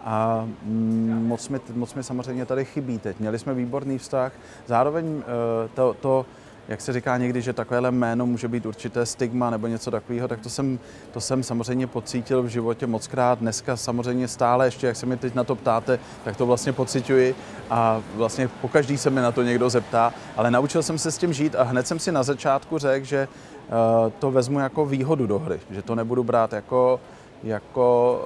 A 0.01 0.49
mm, 0.63 1.25
moc 1.27 1.49
mi, 1.49 1.61
moc 1.75 1.95
mi 1.95 2.03
samozřejmě 2.03 2.47
tady 2.47 2.65
chybí 2.65 2.99
teď. 2.99 3.21
Měli 3.21 3.39
jsme 3.39 3.55
výborný 3.55 3.99
vztah, 3.99 4.33
zároveň 4.67 5.23
eh, 5.23 5.69
to, 5.75 5.97
to 6.01 6.27
jak 6.69 6.81
se 6.81 6.93
říká 6.93 7.17
někdy, 7.17 7.43
že 7.43 7.53
takovéhle 7.53 7.91
jméno 7.91 8.27
může 8.27 8.49
být 8.49 8.67
určité 8.67 9.07
stigma 9.07 9.51
nebo 9.51 9.67
něco 9.67 9.91
takového, 9.91 10.29
tak 10.29 10.41
to 10.41 10.51
jsem, 10.51 10.79
to 11.13 11.21
jsem 11.21 11.43
samozřejmě 11.43 11.87
pocítil 11.87 12.43
v 12.43 12.47
životě 12.47 12.87
moc 12.87 13.07
krát. 13.07 13.39
Dneska 13.39 13.77
samozřejmě 13.77 14.29
stále 14.29 14.67
ještě, 14.67 14.87
jak 14.87 14.97
se 14.97 15.07
mi 15.07 15.17
teď 15.17 15.35
na 15.35 15.45
to 15.45 15.55
ptáte, 15.55 15.99
tak 16.25 16.37
to 16.37 16.47
vlastně 16.47 16.73
pocituji 16.73 17.35
a 17.71 18.03
vlastně 18.15 18.49
pokaždý 18.49 18.99
se 18.99 19.11
mi 19.11 19.21
na 19.21 19.33
to 19.33 19.43
někdo 19.43 19.71
zeptá, 19.71 20.13
ale 20.37 20.51
naučil 20.51 20.83
jsem 20.83 20.99
se 20.99 21.13
s 21.13 21.19
tím 21.19 21.33
žít 21.33 21.55
a 21.55 21.63
hned 21.63 21.87
jsem 21.87 21.99
si 21.99 22.13
na 22.13 22.23
začátku 22.23 22.79
řekl, 22.79 23.07
že 23.07 23.29
uh, 23.29 24.13
to 24.19 24.31
vezmu 24.31 24.61
jako 24.61 24.87
výhodu 24.87 25.27
do 25.27 25.39
hry, 25.39 25.61
že 25.71 25.83
to 25.83 25.95
nebudu 25.95 26.25
brát 26.25 26.53
jako, 26.53 27.01
jako 27.43 28.21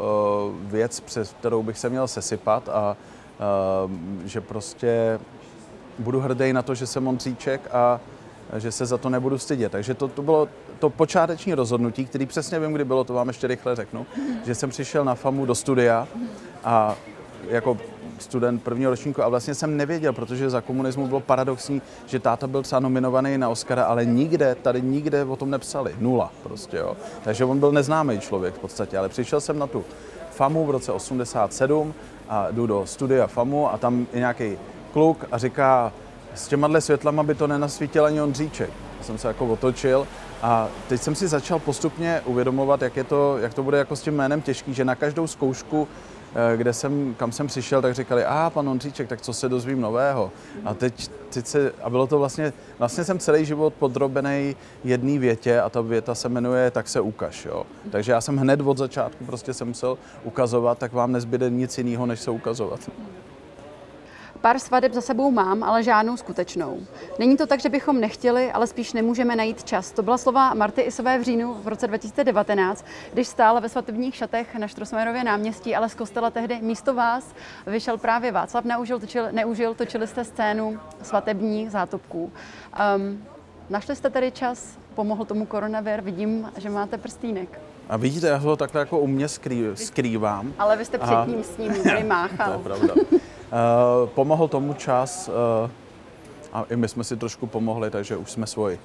uh, 0.55 0.71
věc, 0.71 1.01
přes 1.01 1.35
kterou 1.41 1.63
bych 1.63 1.79
se 1.79 1.89
měl 1.89 2.09
sesypat 2.09 2.69
a 2.69 2.97
uh, 3.85 3.91
že 4.25 4.41
prostě 4.41 5.21
budu 5.99 6.21
hrdý 6.21 6.53
na 6.53 6.63
to, 6.63 6.75
že 6.75 6.87
jsem 6.87 7.09
Ondříček 7.09 7.69
a 7.73 8.01
že 8.57 8.73
se 8.73 8.87
za 8.87 8.99
to 8.99 9.09
nebudu 9.09 9.39
stydět. 9.39 9.73
Takže 9.73 9.95
to, 9.95 10.09
to 10.09 10.23
bylo 10.23 10.49
to 10.79 10.91
počáteční 10.91 11.55
rozhodnutí, 11.55 12.07
který 12.07 12.27
přesně 12.27 12.59
vím, 12.59 12.73
kdy 12.73 12.85
bylo, 12.85 13.05
to 13.05 13.15
vám 13.15 13.29
ještě 13.29 13.47
rychle 13.47 13.77
řeknu, 13.77 14.07
že 14.47 14.55
jsem 14.55 14.71
přišel 14.71 15.05
na 15.05 15.15
FAMu 15.15 15.47
do 15.47 15.55
studia 15.55 16.09
a 16.65 16.97
jako 17.49 17.79
student 18.19 18.63
prvního 18.63 18.91
ročníku 18.91 19.23
a 19.23 19.29
vlastně 19.29 19.55
jsem 19.55 19.77
nevěděl, 19.77 20.13
protože 20.13 20.51
za 20.51 20.61
komunismu 20.61 21.07
bylo 21.07 21.21
paradoxní, 21.21 21.83
že 22.07 22.21
táta 22.21 22.47
byl 22.47 22.63
třeba 22.63 22.81
nominovaný 22.81 23.39
na 23.39 23.49
Oscara, 23.49 23.85
ale 23.85 24.05
nikde, 24.05 24.55
tady 24.55 24.83
nikde 24.83 25.25
o 25.25 25.37
tom 25.37 25.51
nepsali. 25.51 25.95
Nula 25.99 26.33
prostě, 26.43 26.77
jo. 26.77 26.97
Takže 27.25 27.45
on 27.45 27.59
byl 27.61 27.73
neznámý 27.73 28.21
člověk 28.21 28.55
v 28.55 28.59
podstatě, 28.59 28.99
ale 28.99 29.09
přišel 29.09 29.41
jsem 29.41 29.59
na 29.59 29.67
tu 29.67 29.85
FAMu 30.31 30.67
v 30.67 30.71
roce 30.71 30.93
87 30.93 31.95
a 32.29 32.51
jdu 32.51 32.67
do 32.67 32.87
studia 32.87 33.27
FAMu 33.27 33.73
a 33.73 33.79
tam 33.79 34.07
je 34.13 34.19
nějaký 34.19 34.59
kluk 34.93 35.25
a 35.33 35.39
říká, 35.39 35.93
s 36.37 36.49
těma 36.49 36.81
světlama 36.81 37.23
by 37.23 37.35
to 37.35 37.47
nenasvítil 37.47 38.05
ani 38.05 38.21
Ondříček. 38.21 38.71
Jsem 39.03 39.19
se 39.19 39.29
jako 39.29 39.47
otočil 39.47 40.07
a 40.43 40.69
teď 40.89 41.01
jsem 41.01 41.15
si 41.15 41.29
začal 41.29 41.59
postupně 41.59 42.21
uvědomovat, 42.25 42.83
jak, 42.83 42.97
je 42.97 43.05
to, 43.05 43.39
jak 43.39 43.55
to 43.55 43.63
bude 43.63 43.79
jako 43.79 43.97
s 43.97 44.03
tím 44.03 44.15
jménem 44.15 44.43
těžký, 44.43 44.75
že 44.75 44.85
na 44.85 44.95
každou 44.95 45.27
zkoušku, 45.27 45.89
eh, 46.35 46.57
kde 46.57 46.73
jsem, 46.73 47.15
kam 47.15 47.33
jsem 47.33 47.47
přišel, 47.47 47.83
tak 47.83 47.95
říkali, 47.95 48.25
a 48.25 48.51
pan 48.55 48.69
Ondříček, 48.69 49.09
tak 49.09 49.21
co 49.21 49.33
se 49.33 49.49
dozvím 49.49 49.81
nového. 49.81 50.33
A 50.65 50.75
teď, 50.75 51.11
teď 51.31 51.47
se, 51.47 51.73
a 51.83 51.91
bylo 51.91 52.07
to 52.07 52.19
vlastně, 52.19 52.53
vlastně 52.79 53.05
jsem 53.05 53.19
celý 53.19 53.45
život 53.45 53.75
podrobený 53.75 54.57
jedné 54.85 55.19
větě 55.19 55.61
a 55.61 55.71
ta 55.71 55.81
věta 55.81 56.15
se 56.15 56.29
jmenuje 56.29 56.71
tak 56.71 56.89
se 56.89 57.01
ukaž. 57.01 57.45
Jo. 57.45 57.67
Takže 57.91 58.13
já 58.13 58.21
jsem 58.21 58.37
hned 58.37 58.61
od 58.61 58.79
začátku 58.79 59.25
prostě 59.25 59.55
se 59.55 59.65
musel 59.65 59.99
ukazovat, 60.25 60.79
tak 60.79 60.93
vám 60.93 61.13
nezbyde 61.13 61.51
nic 61.51 61.79
jiného, 61.79 62.07
než 62.07 62.21
se 62.21 62.31
ukazovat. 62.31 62.81
Pár 64.41 64.59
svadeb 64.59 64.93
za 64.93 65.01
sebou 65.01 65.31
mám, 65.31 65.63
ale 65.63 65.83
žádnou 65.83 66.17
skutečnou. 66.17 66.79
Není 67.19 67.37
to 67.37 67.47
tak, 67.47 67.61
že 67.61 67.69
bychom 67.69 68.01
nechtěli, 68.01 68.53
ale 68.53 68.67
spíš 68.67 68.93
nemůžeme 68.93 69.37
najít 69.37 69.65
čas. 69.65 69.93
To 69.93 70.03
byla 70.03 70.19
slova 70.19 70.55
Marty 70.55 70.81
Isové 70.81 71.19
v 71.19 71.23
říjnu 71.23 71.55
v 71.55 71.69
roce 71.69 71.87
2019, 71.87 72.85
když 73.13 73.29
stála 73.29 73.61
ve 73.61 73.69
svatebních 73.69 74.15
šatech 74.15 74.55
na 74.55 74.69
Štrosmajerově 74.69 75.25
náměstí, 75.25 75.77
ale 75.77 75.89
z 75.89 75.95
kostela 75.95 76.31
tehdy 76.31 76.59
místo 76.63 76.95
vás 76.95 77.35
vyšel 77.67 77.99
právě 77.99 78.33
Václav 78.33 78.65
Neužil, 78.65 79.01
točil, 79.01 79.29
neužil 79.33 79.75
točili 79.75 80.07
jste 80.07 80.25
scénu 80.25 80.79
svatební 81.03 81.69
zátopků. 81.69 82.33
Um, 82.97 83.25
našli 83.71 83.97
jste 83.97 84.11
tedy 84.11 84.31
čas, 84.31 84.79
pomohl 84.95 85.25
tomu 85.25 85.47
koronavir, 85.47 86.01
vidím, 86.01 86.53
že 86.57 86.71
máte 86.71 86.99
prstínek. 86.99 87.61
A 87.89 87.97
vidíte, 87.97 88.27
já 88.27 88.37
ho 88.37 88.57
takhle 88.57 88.81
jako 88.81 88.99
u 88.99 89.07
mě 89.07 89.29
skrý, 89.29 89.65
skrývám. 89.75 90.53
Ale 90.59 90.77
vy 90.77 90.85
jste 90.85 90.99
předtím 90.99 91.45
s 91.45 91.59
ním 91.59 91.75
tady 91.83 92.05
máchal. 92.05 92.47
to 92.47 92.59
je 92.59 92.65
pravda. 92.77 92.95
Uh, 93.47 94.09
pomohl 94.09 94.49
tomu 94.49 94.75
čas 94.75 95.29
uh, 95.29 95.71
a 96.53 96.65
i 96.71 96.77
my 96.77 96.89
jsme 96.89 97.05
si 97.05 97.17
trošku 97.17 97.47
pomohli, 97.47 97.91
takže 97.91 98.17
už 98.17 98.31
jsme 98.31 98.47
svoji. 98.47 98.81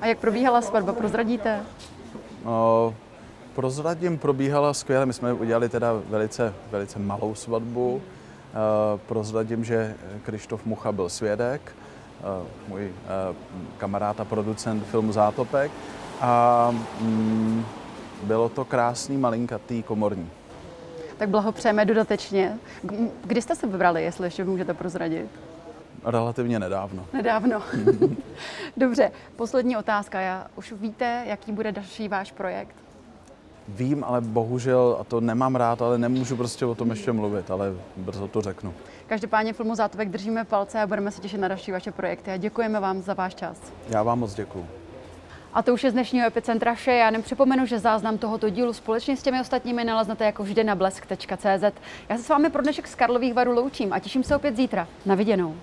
A 0.00 0.06
jak 0.06 0.18
probíhala 0.18 0.62
svatba, 0.62 0.92
prozradíte? 0.92 1.60
Uh, 2.44 2.94
prozradím, 3.54 4.18
probíhala 4.18 4.74
skvěle. 4.74 5.06
My 5.06 5.12
jsme 5.12 5.32
udělali 5.32 5.68
teda 5.68 5.92
velice, 6.08 6.54
velice 6.70 6.98
malou 6.98 7.34
svatbu. 7.34 8.02
Prozradím, 9.06 9.64
že 9.64 9.94
Krištof 10.22 10.66
Mucha 10.66 10.92
byl 10.92 11.08
svědek. 11.08 11.76
můj 12.68 12.92
kamarád 13.78 14.20
a 14.20 14.24
producent 14.24 14.86
filmu 14.86 15.12
Zátopek. 15.12 15.70
A 16.20 16.70
mm, 17.00 17.64
bylo 18.22 18.48
to 18.48 18.64
krásný, 18.64 19.16
malinkatý, 19.16 19.82
komorní. 19.82 20.30
Tak 21.22 21.28
blahopřejeme 21.28 21.84
dodatečně. 21.84 22.58
Kdy 23.24 23.42
jste 23.42 23.56
se 23.56 23.66
vybrali, 23.66 24.02
jestli 24.02 24.26
ještě 24.26 24.44
můžete 24.44 24.74
prozradit? 24.74 25.30
Relativně 26.04 26.58
nedávno. 26.58 27.06
Nedávno. 27.12 27.62
Dobře, 28.76 29.10
poslední 29.36 29.76
otázka. 29.76 30.20
Já 30.20 30.46
už 30.56 30.72
víte, 30.72 31.24
jaký 31.26 31.52
bude 31.52 31.72
další 31.72 32.08
váš 32.08 32.32
projekt? 32.32 32.74
Vím, 33.68 34.04
ale 34.04 34.20
bohužel, 34.20 34.96
a 35.00 35.04
to 35.04 35.20
nemám 35.20 35.56
rád, 35.56 35.82
ale 35.82 35.98
nemůžu 35.98 36.36
prostě 36.36 36.66
o 36.66 36.74
tom 36.74 36.90
ještě 36.90 37.12
mluvit, 37.12 37.50
ale 37.50 37.72
brzo 37.96 38.28
to 38.28 38.40
řeknu. 38.40 38.74
Každopádně 39.06 39.52
filmu 39.52 39.74
Zátovek 39.74 40.08
držíme 40.08 40.44
palce 40.44 40.80
a 40.80 40.86
budeme 40.86 41.10
se 41.10 41.20
těšit 41.20 41.40
na 41.40 41.48
další 41.48 41.72
vaše 41.72 41.92
projekty 41.92 42.30
a 42.30 42.36
děkujeme 42.36 42.80
vám 42.80 43.02
za 43.02 43.14
váš 43.14 43.34
čas. 43.34 43.56
Já 43.88 44.02
vám 44.02 44.18
moc 44.18 44.34
děkuji. 44.34 44.81
A 45.54 45.62
to 45.62 45.74
už 45.74 45.84
je 45.84 45.90
z 45.90 45.92
dnešního 45.92 46.26
Epicentra 46.26 46.74
vše. 46.74 46.92
Já 46.92 47.10
nem 47.10 47.22
připomenu, 47.22 47.66
že 47.66 47.78
záznam 47.78 48.18
tohoto 48.18 48.50
dílu 48.50 48.72
společně 48.72 49.16
s 49.16 49.22
těmi 49.22 49.40
ostatními 49.40 49.84
naleznete 49.84 50.24
jako 50.24 50.42
vždy 50.42 50.64
na 50.64 50.74
blesk.cz. 50.74 51.80
Já 52.08 52.16
se 52.16 52.22
s 52.22 52.28
vámi 52.28 52.50
pro 52.50 52.62
dnešek 52.62 52.88
z 52.88 52.94
Karlových 52.94 53.34
varů 53.34 53.52
loučím 53.52 53.92
a 53.92 53.98
těším 53.98 54.24
se 54.24 54.36
opět 54.36 54.56
zítra. 54.56 54.88
Na 55.06 55.14
viděnou. 55.14 55.56